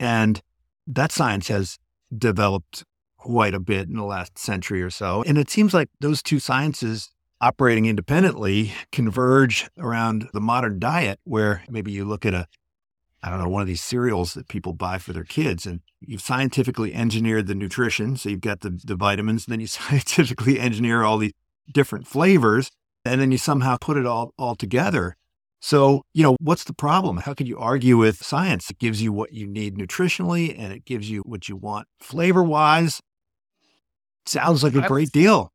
[0.00, 0.40] And
[0.86, 1.78] that science has
[2.16, 2.84] developed
[3.18, 5.22] quite a bit in the last century or so.
[5.24, 7.10] And it seems like those two sciences
[7.40, 12.46] operating independently converge around the modern diet, where maybe you look at a,
[13.22, 16.22] I don't know, one of these cereals that people buy for their kids, and you've
[16.22, 18.16] scientifically engineered the nutrition.
[18.16, 21.32] So you've got the, the vitamins, and then you scientifically engineer all these
[21.72, 22.70] different flavors,
[23.04, 25.16] and then you somehow put it all, all together.
[25.60, 27.18] So, you know, what's the problem?
[27.18, 28.70] How could you argue with science?
[28.70, 32.44] It gives you what you need nutritionally and it gives you what you want flavor
[32.44, 33.00] wise.
[34.28, 35.52] Sounds like a great deal.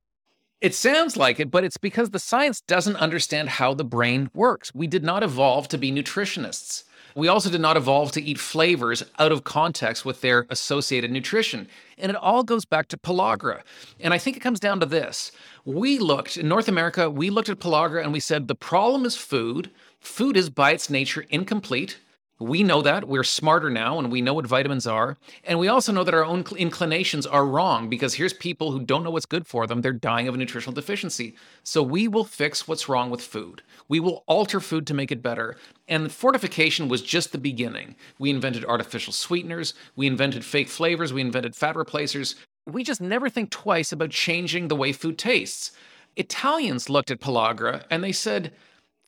[0.59, 4.73] It sounds like it, but it's because the science doesn't understand how the brain works.
[4.73, 6.85] We did not evolve to be nutritionists.
[7.15, 11.67] We also did not evolve to eat flavors out of context with their associated nutrition.
[11.97, 13.61] And it all goes back to pellagra.
[13.99, 15.31] And I think it comes down to this.
[15.65, 19.15] We looked in North America, we looked at pellagra and we said the problem is
[19.15, 19.69] food.
[19.99, 21.99] Food is by its nature incomplete.
[22.39, 23.07] We know that.
[23.07, 25.17] We're smarter now and we know what vitamins are.
[25.43, 29.03] And we also know that our own inclinations are wrong because here's people who don't
[29.03, 29.81] know what's good for them.
[29.81, 31.35] They're dying of a nutritional deficiency.
[31.63, 33.61] So we will fix what's wrong with food.
[33.87, 35.57] We will alter food to make it better.
[35.87, 37.95] And fortification was just the beginning.
[38.17, 42.35] We invented artificial sweeteners, we invented fake flavors, we invented fat replacers.
[42.65, 45.71] We just never think twice about changing the way food tastes.
[46.15, 48.53] Italians looked at pellagra and they said,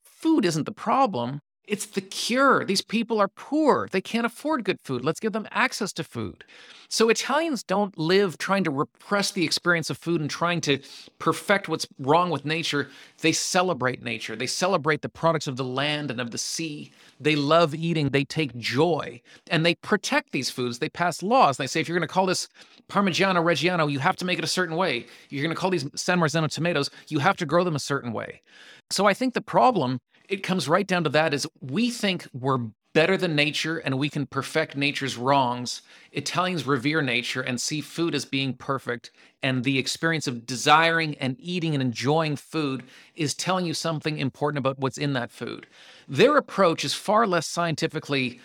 [0.03, 1.39] food isn't the problem.
[1.67, 2.63] It's the cure.
[2.63, 3.87] These people are poor.
[3.91, 5.03] They can't afford good food.
[5.03, 6.43] Let's give them access to food.
[6.89, 10.79] So Italians don't live trying to repress the experience of food and trying to
[11.17, 12.89] perfect what's wrong with nature.
[13.21, 14.35] They celebrate nature.
[14.35, 16.91] They celebrate the products of the land and of the sea.
[17.19, 18.09] They love eating.
[18.09, 20.79] They take joy and they protect these foods.
[20.79, 21.57] They pass laws.
[21.57, 22.47] They say, if you're going to call this
[22.87, 25.07] Parmigiano Reggiano, you have to make it a certain way.
[25.29, 28.13] You're going to call these San Marzano tomatoes, you have to grow them a certain
[28.13, 28.41] way.
[28.91, 29.99] So I think the problem
[30.29, 32.59] it comes right down to that is we think we're
[32.95, 35.81] better than nature and we can perfect nature's wrongs.
[36.13, 39.11] Italians revere nature and see food as being perfect.
[39.43, 44.59] And the experience of desiring and eating and enjoying food is telling you something important
[44.59, 45.67] about what's in that food.
[46.07, 48.39] Their approach is far less scientifically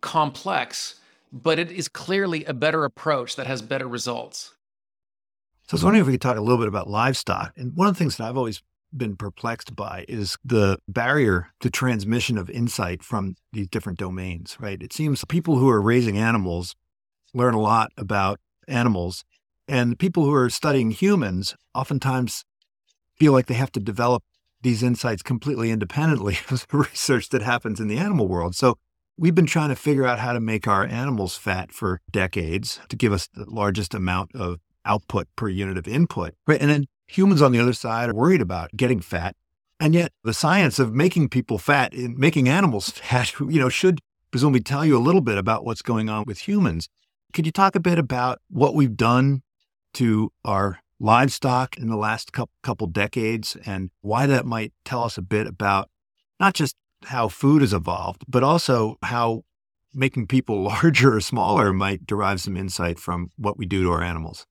[0.00, 1.00] complex,
[1.32, 4.54] but it is clearly a better approach that has better results.
[5.66, 7.52] So I was wondering if we could talk a little bit about livestock.
[7.56, 8.62] And one of the things that I've always
[8.96, 14.82] been perplexed by is the barrier to transmission of insight from these different domains, right?
[14.82, 16.74] It seems people who are raising animals
[17.34, 19.24] learn a lot about animals,
[19.66, 22.44] and people who are studying humans oftentimes
[23.18, 24.22] feel like they have to develop
[24.62, 28.54] these insights completely independently of the research that happens in the animal world.
[28.54, 28.76] So
[29.16, 32.96] we've been trying to figure out how to make our animals fat for decades to
[32.96, 36.34] give us the largest amount of output per unit of input.
[36.46, 36.60] Right.
[36.60, 39.34] And then humans on the other side are worried about getting fat.
[39.80, 44.00] And yet the science of making people fat making animals fat, you know, should
[44.30, 46.88] presumably tell you a little bit about what's going on with humans.
[47.32, 49.42] Could you talk a bit about what we've done
[49.94, 55.22] to our livestock in the last couple decades and why that might tell us a
[55.22, 55.88] bit about
[56.40, 59.44] not just how food has evolved, but also how
[59.94, 64.02] making people larger or smaller might derive some insight from what we do to our
[64.02, 64.46] animals.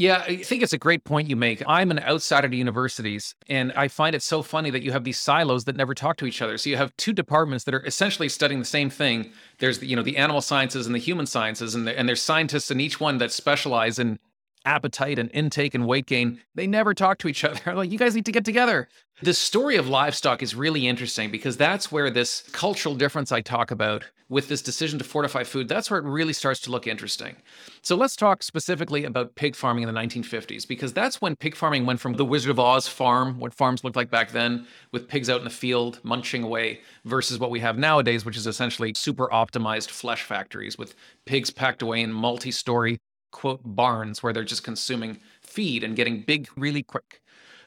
[0.00, 1.62] Yeah, I think it's a great point you make.
[1.66, 5.20] I'm an outsider to universities, and I find it so funny that you have these
[5.20, 6.56] silos that never talk to each other.
[6.56, 9.30] So you have two departments that are essentially studying the same thing.
[9.58, 12.22] There's the, you know the animal sciences and the human sciences, and, the, and there's
[12.22, 14.18] scientists in each one that specialize in
[14.64, 17.74] appetite and intake and weight gain, they never talk to each other.
[17.74, 18.88] like, you guys need to get together.
[19.22, 23.70] The story of livestock is really interesting because that's where this cultural difference I talk
[23.70, 27.34] about with this decision to fortify food, that's where it really starts to look interesting.
[27.82, 31.84] So let's talk specifically about pig farming in the 1950s because that's when pig farming
[31.84, 35.28] went from the Wizard of Oz farm, what farms looked like back then, with pigs
[35.28, 39.26] out in the field munching away, versus what we have nowadays, which is essentially super
[39.28, 40.94] optimized flesh factories with
[41.26, 42.98] pigs packed away in multi story
[43.30, 47.20] quote barns where they're just consuming feed and getting big really quick.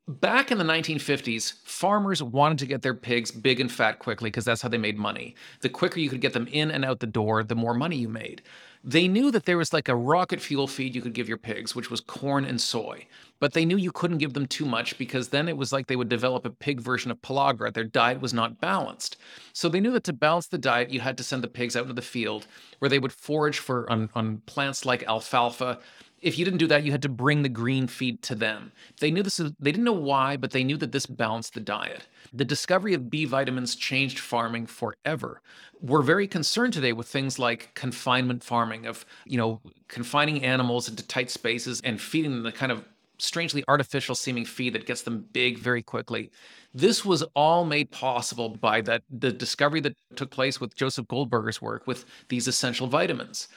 [0.05, 4.43] Back in the 1950s, farmers wanted to get their pigs big and fat quickly because
[4.43, 5.33] that's how they made money.
[5.61, 8.09] The quicker you could get them in and out the door, the more money you
[8.09, 8.41] made.
[8.83, 11.73] They knew that there was like a rocket fuel feed you could give your pigs,
[11.73, 13.07] which was corn and soy.
[13.39, 15.95] But they knew you couldn't give them too much because then it was like they
[15.95, 17.73] would develop a pig version of pellagra.
[17.73, 19.15] Their diet was not balanced.
[19.53, 21.83] So they knew that to balance the diet, you had to send the pigs out
[21.83, 22.45] into the field
[22.79, 25.79] where they would forage for on, on plants like alfalfa,
[26.23, 28.71] if you didn't do that, you had to bring the green feed to them.
[28.99, 29.37] They knew this.
[29.37, 32.07] They didn't know why, but they knew that this balanced the diet.
[32.31, 35.41] The discovery of B vitamins changed farming forever.
[35.81, 41.05] We're very concerned today with things like confinement farming, of you know confining animals into
[41.05, 42.85] tight spaces and feeding them the kind of
[43.19, 46.31] strangely artificial seeming feed that gets them big very quickly.
[46.73, 51.61] This was all made possible by that the discovery that took place with Joseph Goldberger's
[51.61, 53.47] work with these essential vitamins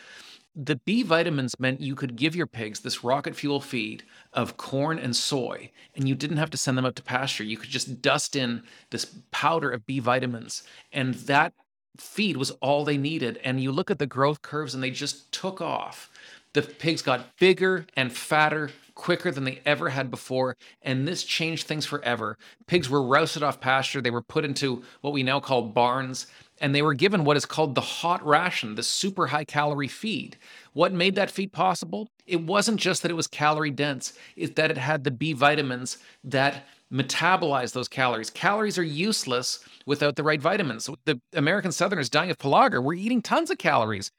[0.57, 4.98] the B vitamins meant you could give your pigs this rocket fuel feed of corn
[4.98, 7.44] and soy, and you didn't have to send them out to pasture.
[7.44, 11.52] You could just dust in this powder of B vitamins, and that
[11.98, 13.38] feed was all they needed.
[13.44, 16.11] And you look at the growth curves, and they just took off.
[16.57, 21.66] The pigs got bigger and fatter quicker than they ever had before, and this changed
[21.66, 22.38] things forever.
[22.66, 26.26] Pigs were rousted off pasture, they were put into what we now call barns
[26.59, 30.38] and they were given what is called the hot ration, the super high calorie feed.
[30.72, 32.09] What made that feed possible?
[32.26, 35.98] It wasn't just that it was calorie dense, it's that it had the B vitamins
[36.24, 38.30] that metabolize those calories.
[38.30, 40.88] Calories are useless without the right vitamins.
[41.04, 44.11] the American Southerners dying of pellagra were eating tons of calories.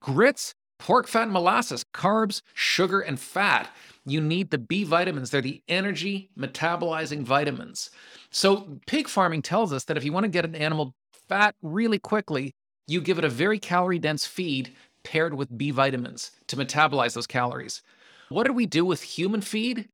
[0.00, 3.70] Grits, pork fat and molasses, carbs, sugar, and fat.
[4.06, 5.30] You need the B vitamins.
[5.30, 7.90] They're the energy metabolizing vitamins.
[8.30, 10.94] So, pig farming tells us that if you want to get an animal
[11.28, 12.54] fat really quickly,
[12.86, 14.74] you give it a very calorie dense feed
[15.04, 17.82] paired with B vitamins to metabolize those calories.
[18.30, 19.88] What did we do with human feed?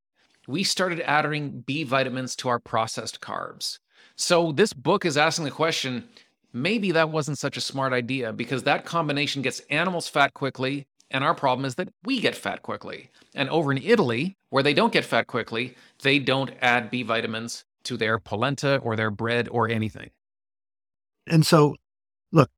[0.47, 3.79] We started adding B vitamins to our processed carbs.
[4.15, 6.09] So this book is asking the question
[6.57, 10.87] maybe that wasn't such a smart idea because that combination gets animals fat quickly.
[11.11, 13.11] And our problem is that we get fat quickly.
[13.35, 17.65] And over in Italy, where they don't get fat quickly, they don't add B vitamins
[17.85, 20.11] to their polenta or their bread or anything.
[21.29, 21.77] And so,
[22.33, 22.51] look,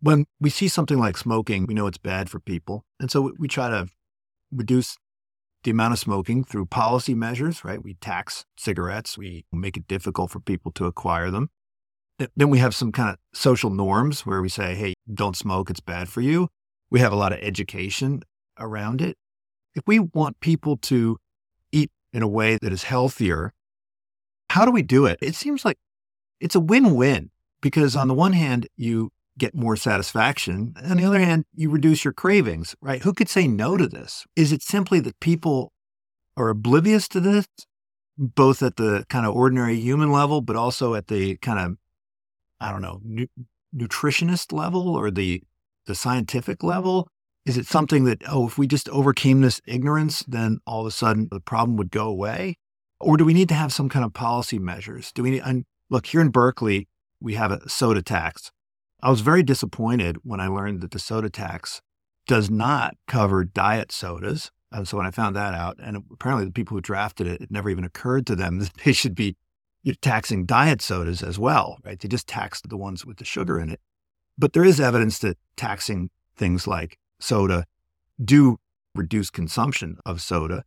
[0.00, 2.84] when we see something like smoking, we know it's bad for people.
[3.00, 3.88] And so we try to
[4.52, 4.96] reduce
[5.64, 7.82] the amount of smoking through policy measures, right?
[7.82, 11.50] We tax cigarettes, we make it difficult for people to acquire them.
[12.36, 15.80] Then we have some kind of social norms where we say, hey, don't smoke, it's
[15.80, 16.48] bad for you.
[16.90, 18.22] We have a lot of education
[18.58, 19.16] around it.
[19.74, 21.18] If we want people to
[21.72, 23.52] eat in a way that is healthier,
[24.50, 25.18] how do we do it?
[25.22, 25.78] It seems like
[26.40, 30.74] it's a win win because on the one hand, you get more satisfaction.
[30.84, 33.02] On the other hand, you reduce your cravings, right?
[33.02, 34.26] Who could say no to this?
[34.36, 35.72] Is it simply that people
[36.36, 37.46] are oblivious to this,
[38.18, 41.76] both at the kind of ordinary human level, but also at the kind of,
[42.60, 43.26] I don't know, nu-
[43.74, 45.42] nutritionist level or the,
[45.86, 47.08] the scientific level?
[47.46, 50.90] Is it something that, oh, if we just overcame this ignorance, then all of a
[50.90, 52.56] sudden the problem would go away?
[53.00, 55.10] Or do we need to have some kind of policy measures?
[55.12, 56.86] Do we need, and look, here in Berkeley,
[57.20, 58.52] we have a soda tax.
[59.02, 61.80] I was very disappointed when I learned that the soda tax
[62.26, 64.50] does not cover diet sodas.
[64.70, 67.50] And so when I found that out, and apparently the people who drafted it, it
[67.50, 69.36] never even occurred to them that they should be
[70.00, 71.98] taxing diet sodas as well, right?
[71.98, 73.80] They just taxed the ones with the sugar in it.
[74.38, 77.66] But there is evidence that taxing things like soda
[78.22, 78.58] do
[78.94, 80.64] reduce consumption of soda.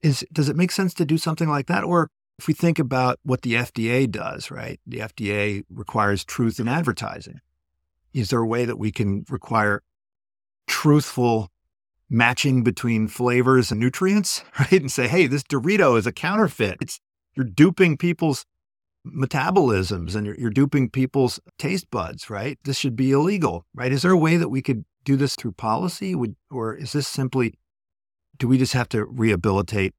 [0.00, 1.84] Is does it make sense to do something like that?
[1.84, 4.80] Or if we think about what the FDA does, right?
[4.86, 7.40] The FDA requires truth in advertising.
[8.12, 9.82] Is there a way that we can require
[10.66, 11.50] truthful
[12.10, 14.72] matching between flavors and nutrients, right?
[14.72, 16.78] And say, hey, this Dorito is a counterfeit.
[16.80, 17.00] It's
[17.34, 18.44] you're duping people's
[19.06, 22.58] metabolisms and you're, you're duping people's taste buds, right?
[22.64, 23.92] This should be illegal, right?
[23.92, 26.14] Is there a way that we could do this through policy?
[26.14, 27.54] Would, or is this simply,
[28.38, 29.94] do we just have to rehabilitate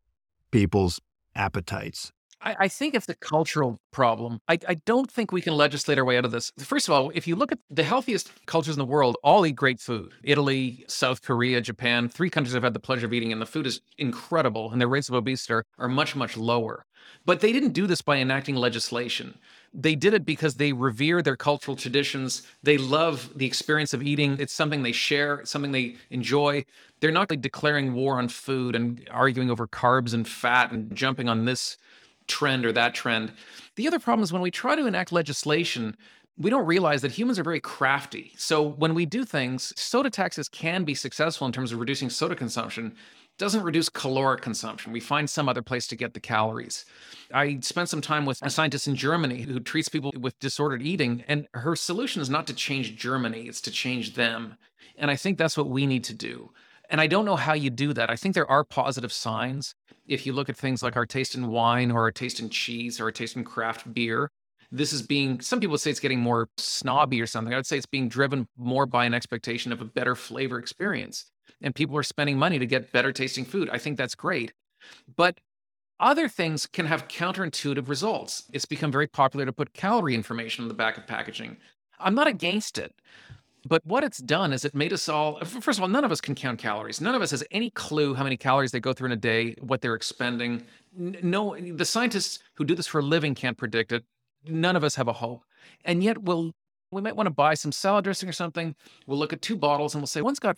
[0.51, 0.99] people's
[1.35, 2.11] appetites?
[2.41, 4.39] I, I think it's a cultural problem.
[4.47, 6.51] I, I don't think we can legislate our way out of this.
[6.59, 9.55] First of all, if you look at the healthiest cultures in the world, all eat
[9.55, 10.13] great food.
[10.23, 13.65] Italy, South Korea, Japan, three countries I've had the pleasure of eating, and the food
[13.65, 16.85] is incredible, and their rates of obesity are, are much, much lower.
[17.25, 19.37] But they didn't do this by enacting legislation.
[19.73, 22.43] They did it because they revere their cultural traditions.
[22.61, 24.37] They love the experience of eating.
[24.39, 26.65] It's something they share, something they enjoy.
[26.99, 31.27] They're not like declaring war on food and arguing over carbs and fat and jumping
[31.27, 31.77] on this
[32.27, 33.33] trend or that trend.
[33.75, 35.97] The other problem is when we try to enact legislation,
[36.37, 38.33] we don't realize that humans are very crafty.
[38.37, 42.35] So when we do things, soda taxes can be successful in terms of reducing soda
[42.35, 42.95] consumption.
[43.37, 44.91] Doesn't reduce caloric consumption.
[44.91, 46.85] We find some other place to get the calories.
[47.33, 51.23] I spent some time with a scientist in Germany who treats people with disordered eating,
[51.27, 54.57] and her solution is not to change Germany, it's to change them.
[54.97, 56.51] And I think that's what we need to do.
[56.89, 58.11] And I don't know how you do that.
[58.11, 59.73] I think there are positive signs.
[60.05, 62.99] If you look at things like our taste in wine or our taste in cheese
[62.99, 64.29] or our taste in craft beer,
[64.73, 67.53] this is being, some people say it's getting more snobby or something.
[67.53, 71.25] I would say it's being driven more by an expectation of a better flavor experience.
[71.61, 73.69] And people are spending money to get better tasting food.
[73.71, 74.51] I think that's great.
[75.15, 75.39] But
[75.99, 78.45] other things can have counterintuitive results.
[78.51, 81.57] It's become very popular to put calorie information on the back of packaging.
[81.99, 82.95] I'm not against it.
[83.65, 86.19] But what it's done is it made us all, first of all, none of us
[86.19, 86.99] can count calories.
[86.99, 89.55] None of us has any clue how many calories they go through in a day,
[89.61, 90.63] what they're expending.
[90.97, 94.03] No, the scientists who do this for a living can't predict it.
[94.47, 95.43] None of us have a hope.
[95.85, 96.51] And yet we'll,
[96.91, 98.75] we might want to buy some salad dressing or something.
[99.07, 100.57] We'll look at two bottles and we'll say, one's got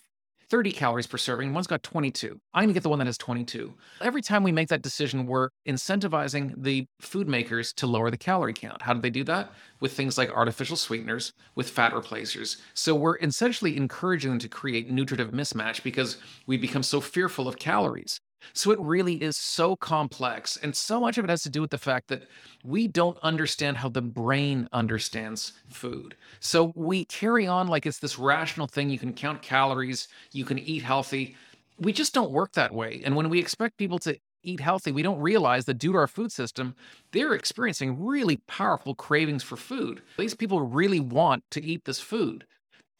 [0.49, 2.39] 30 calories per serving, one's got 22.
[2.53, 3.73] I'm going to get the one that has 22.
[4.01, 8.53] Every time we make that decision, we're incentivizing the food makers to lower the calorie
[8.53, 8.81] count.
[8.81, 9.51] How do they do that?
[9.79, 12.57] With things like artificial sweeteners, with fat replacers.
[12.73, 17.57] So we're essentially encouraging them to create nutritive mismatch because we become so fearful of
[17.57, 18.19] calories.
[18.53, 20.57] So it really is so complex.
[20.57, 22.23] And so much of it has to do with the fact that
[22.63, 26.15] we don't understand how the brain understands food.
[26.39, 28.89] So we carry on like it's this rational thing.
[28.89, 31.35] You can count calories, you can eat healthy.
[31.79, 33.01] We just don't work that way.
[33.03, 36.07] And when we expect people to eat healthy, we don't realize that due to our
[36.07, 36.75] food system,
[37.11, 40.01] they're experiencing really powerful cravings for food.
[40.17, 42.45] These people really want to eat this food.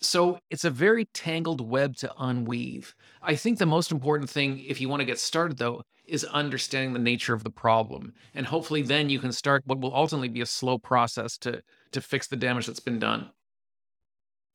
[0.02, 2.94] So it's a very tangled web to unweave.
[3.22, 6.94] I think the most important thing, if you want to get started, though, is understanding
[6.94, 8.14] the nature of the problem.
[8.34, 12.02] And hopefully, then you can start what will ultimately be a slow process to, to
[12.02, 13.30] fix the damage that's been done.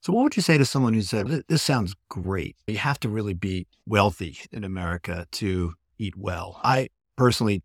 [0.03, 2.57] So, what would you say to someone who said, This sounds great?
[2.67, 6.61] You have to really be wealthy in America to eat well.
[6.63, 7.63] I personally,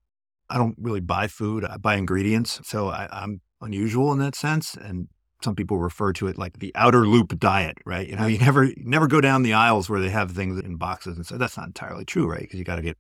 [0.49, 2.59] I don't really buy food, I buy ingredients.
[2.63, 4.76] So, I, I'm unusual in that sense.
[4.76, 5.07] And
[5.45, 8.07] some people refer to it like the outer loop diet, right?
[8.07, 11.15] You know, you never never go down the aisles where they have things in boxes
[11.15, 12.41] and so that's not entirely true, right?
[12.41, 12.97] Because you got to get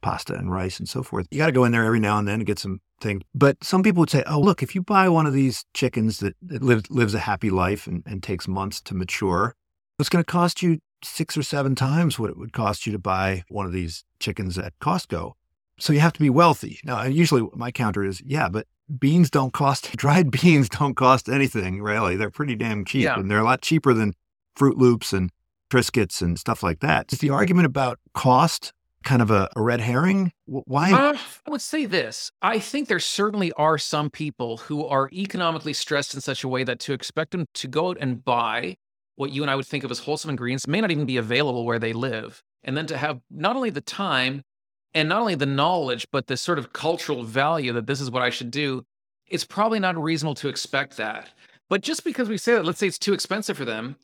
[0.00, 1.26] pasta and rice and so forth.
[1.30, 3.22] You got to go in there every now and then and get some things.
[3.34, 6.34] But some people would say, oh, look, if you buy one of these chickens that,
[6.42, 9.54] that lives, lives a happy life and, and takes months to mature,
[9.98, 12.98] it's going to cost you six or seven times what it would cost you to
[12.98, 15.32] buy one of these chickens at Costco.
[15.78, 16.78] So you have to be wealthy.
[16.84, 18.66] Now, usually my counter is, yeah, but
[18.98, 22.16] beans don't cost dried beans don't cost anything really.
[22.16, 23.18] They're pretty damn cheap, yeah.
[23.18, 24.14] and they're a lot cheaper than
[24.58, 25.30] Froot Loops and
[25.70, 27.12] Triscuits and stuff like that.
[27.12, 28.72] Is the argument about cost
[29.02, 30.32] kind of a, a red herring?
[30.46, 30.92] Why?
[30.92, 31.16] Uh,
[31.46, 32.30] I would say this.
[32.40, 36.64] I think there certainly are some people who are economically stressed in such a way
[36.64, 38.76] that to expect them to go out and buy
[39.16, 41.64] what you and I would think of as wholesome ingredients may not even be available
[41.64, 42.42] where they live.
[42.64, 44.42] And then to have not only the time
[44.94, 48.22] and not only the knowledge, but the sort of cultural value that this is what
[48.22, 48.84] I should do,
[49.26, 51.30] it's probably not reasonable to expect that.
[51.70, 53.96] But just because we say that, let's say it's too expensive for them,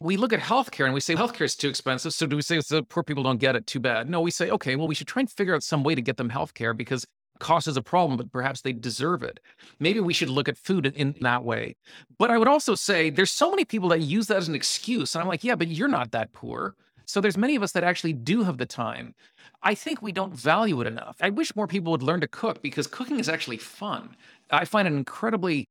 [0.00, 2.12] we look at healthcare and we say healthcare is too expensive.
[2.12, 3.66] So do we say the poor people don't get it?
[3.66, 4.10] Too bad.
[4.10, 6.16] No, we say, okay, well, we should try and figure out some way to get
[6.16, 7.06] them healthcare because
[7.38, 9.40] cost is a problem, but perhaps they deserve it.
[9.78, 11.76] Maybe we should look at food in that way.
[12.18, 15.14] But I would also say there's so many people that use that as an excuse.
[15.14, 16.74] And I'm like, yeah, but you're not that poor.
[17.12, 19.14] So there's many of us that actually do have the time.
[19.62, 21.18] I think we don't value it enough.
[21.20, 24.16] I wish more people would learn to cook because cooking is actually fun.
[24.50, 25.68] I find an incredibly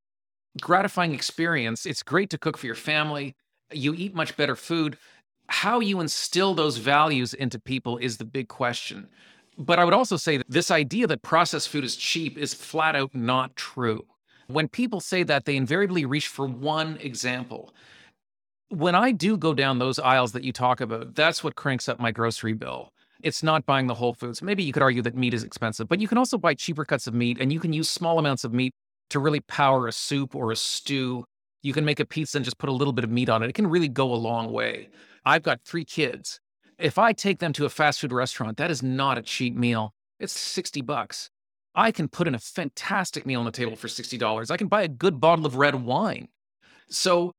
[0.60, 1.84] gratifying experience.
[1.84, 3.34] It's great to cook for your family.
[3.72, 4.96] You eat much better food.
[5.48, 9.08] How you instill those values into people is the big question.
[9.58, 12.94] But I would also say that this idea that processed food is cheap is flat
[12.94, 14.06] out not true.
[14.46, 17.74] When people say that, they invariably reach for one example.
[18.72, 22.00] When I do go down those aisles that you talk about, that's what cranks up
[22.00, 22.90] my grocery bill.
[23.22, 24.40] It's not buying the whole foods.
[24.40, 27.06] Maybe you could argue that meat is expensive, but you can also buy cheaper cuts
[27.06, 28.72] of meat and you can use small amounts of meat
[29.10, 31.22] to really power a soup or a stew.
[31.60, 33.50] You can make a pizza and just put a little bit of meat on it.
[33.50, 34.88] It can really go a long way.
[35.22, 36.40] I've got three kids.
[36.78, 39.92] If I take them to a fast food restaurant, that is not a cheap meal.
[40.18, 41.28] It's 60 bucks.
[41.74, 44.50] I can put in a fantastic meal on the table for $60.
[44.50, 46.28] I can buy a good bottle of red wine.
[46.88, 47.32] So,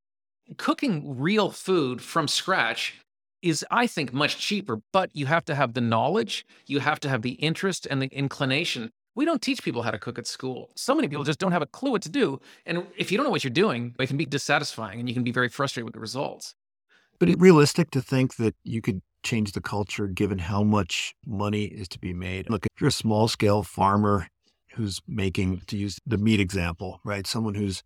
[0.58, 2.96] cooking real food from scratch
[3.42, 7.10] is, I think, much cheaper, but you have to have the knowledge, you have to
[7.10, 8.92] have the interest and the inclination.
[9.16, 10.72] We don't teach people how to cook at school.
[10.76, 12.40] So many people just don't have a clue what to do.
[12.66, 15.24] And if you don't know what you're doing, it can be dissatisfying and you can
[15.24, 16.56] be very frustrated with the results.
[17.20, 21.66] But it's realistic to think that you could change the culture given how much money
[21.66, 22.50] is to be made.
[22.50, 24.28] Look, if you're a small scale farmer
[24.74, 27.28] who's making, to use the meat example, right?
[27.28, 27.84] Someone who's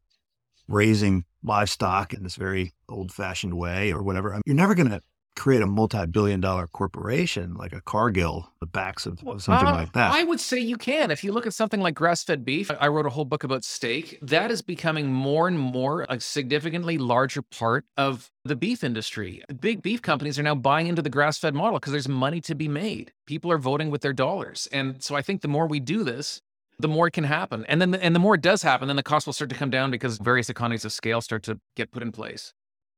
[0.67, 4.89] raising livestock in this very old fashioned way or whatever, I mean, you're never going
[4.89, 5.01] to
[5.35, 9.93] create a multi-billion dollar corporation like a Cargill, the backs of, of something uh, like
[9.93, 10.11] that.
[10.11, 11.11] I would say you can.
[11.11, 14.17] If you look at something like grass-fed beef, I wrote a whole book about steak.
[14.23, 19.43] That is becoming more and more a significantly larger part of the beef industry.
[19.59, 22.67] Big beef companies are now buying into the grass-fed model because there's money to be
[22.67, 23.11] made.
[23.27, 24.67] People are voting with their dollars.
[24.71, 26.41] And so I think the more we do this,
[26.79, 27.65] the more it can happen.
[27.67, 29.55] And then the, and the more it does happen, then the cost will start to
[29.55, 32.53] come down because various economies of scale start to get put in place.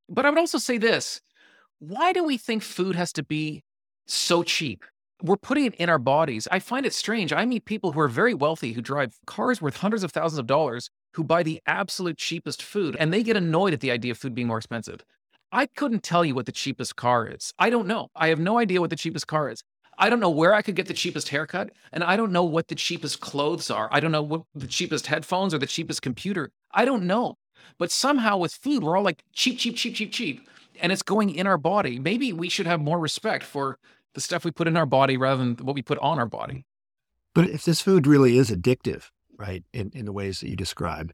[0.10, 1.22] But I would also say this
[1.80, 3.64] why do we think food has to be
[4.08, 4.84] so cheap?
[5.22, 6.48] We're putting it in our bodies.
[6.52, 7.34] I find it strange.
[7.34, 10.48] I meet people who are very wealthy who drive cars worth hundreds of thousands of
[10.48, 14.18] dollars who buy the absolute cheapest food and they get annoyed at the idea of
[14.18, 15.04] food being more expensive.
[15.52, 17.54] I couldn't tell you what the cheapest car is.
[17.58, 18.10] I don't know.
[18.16, 19.64] I have no idea what the cheapest car is.
[20.00, 22.70] I don't know where I could get the cheapest haircut, and I don't know what
[22.70, 23.90] the cheapest clothes are.
[23.92, 26.52] I don't know what the cheapest headphones or the cheapest computer.
[26.72, 27.38] I don't know.
[27.78, 30.48] But somehow with food, we're all like cheap, cheap, cheap, cheap, cheap
[30.82, 32.00] and it's going in our body.
[32.00, 33.78] Maybe we should have more respect for
[34.14, 36.66] the stuff we put in our body rather than what we put on our body.
[37.34, 41.14] But if this food really is addictive, right, in, in the ways that you describe,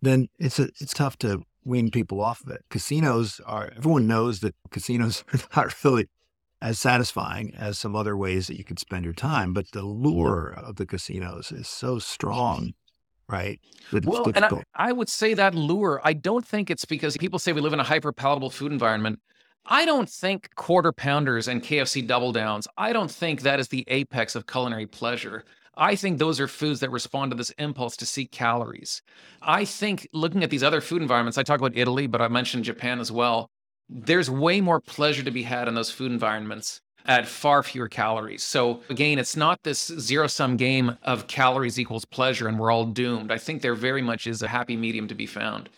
[0.00, 2.64] then it's a, it's tough to wean people off of it.
[2.70, 6.08] Casinos are everyone knows that casinos are not really
[6.62, 10.54] as satisfying as some other ways that you could spend your time, but the lure
[10.56, 12.74] of the casinos is so strong
[13.30, 13.60] right?
[14.04, 17.52] well, and I, I, would say that lure, I don't think it's because people say
[17.52, 19.20] we live in a hyper palatable food environment.
[19.66, 23.84] I don't think quarter pounders and KFC double downs, I don't think that is the
[23.88, 25.44] apex of culinary pleasure.
[25.76, 29.00] I think those are foods that respond to this impulse to seek calories.
[29.40, 32.64] I think looking at these other food environments, I talk about Italy, but I mentioned
[32.64, 33.50] Japan as well.
[33.92, 38.42] There's way more pleasure to be had in those food environments at far fewer calories.
[38.42, 42.84] So again, it's not this zero sum game of calories equals pleasure and we're all
[42.84, 43.32] doomed.
[43.32, 45.68] I think there very much is a happy medium to be found.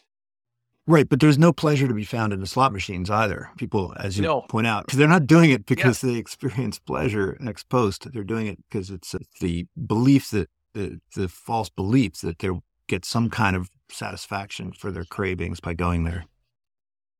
[0.86, 3.50] Right, but there's no pleasure to be found in the slot machines either.
[3.56, 4.40] People, as you no.
[4.42, 6.10] point out, they're not doing it because yeah.
[6.10, 8.12] they experience pleasure ex post.
[8.12, 13.04] They're doing it because it's the belief that the, the false belief that they'll get
[13.04, 16.24] some kind of satisfaction for their cravings by going there.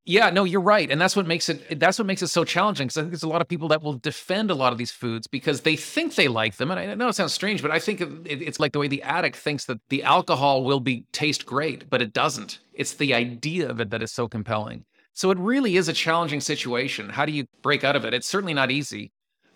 [0.05, 2.89] Yeah, no, you're right, and that's what makes it that's what makes it so challenging.
[2.89, 4.91] Because I think there's a lot of people that will defend a lot of these
[4.91, 7.79] foods because they think they like them, and I know it sounds strange, but I
[7.79, 11.89] think it's like the way the addict thinks that the alcohol will be taste great,
[11.89, 12.59] but it doesn't.
[12.75, 14.85] It's the idea of it that is so compelling.
[15.13, 17.11] So it really is a challenging situation.
[17.11, 18.13] How do you break out of it?
[18.13, 19.13] It's certainly not easy,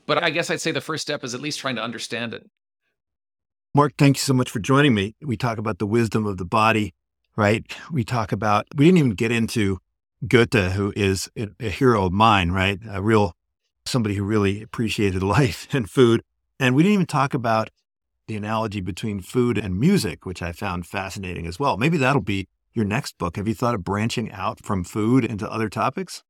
[0.06, 2.48] but I guess I'd say the first step is at least trying to understand it.
[3.74, 5.16] Mark, thank you so much for joining me.
[5.20, 6.94] We talk about the wisdom of the body,
[7.36, 7.64] right?
[7.90, 9.80] We talk about we didn't even get into
[10.26, 12.78] Goethe, who is a hero of mine, right?
[12.88, 13.34] A real
[13.84, 16.22] somebody who really appreciated life and food.
[16.58, 17.70] And we didn't even talk about
[18.26, 21.76] the analogy between food and music, which I found fascinating as well.
[21.76, 23.36] Maybe that'll be your next book.
[23.36, 26.24] Have you thought of branching out from food into other topics?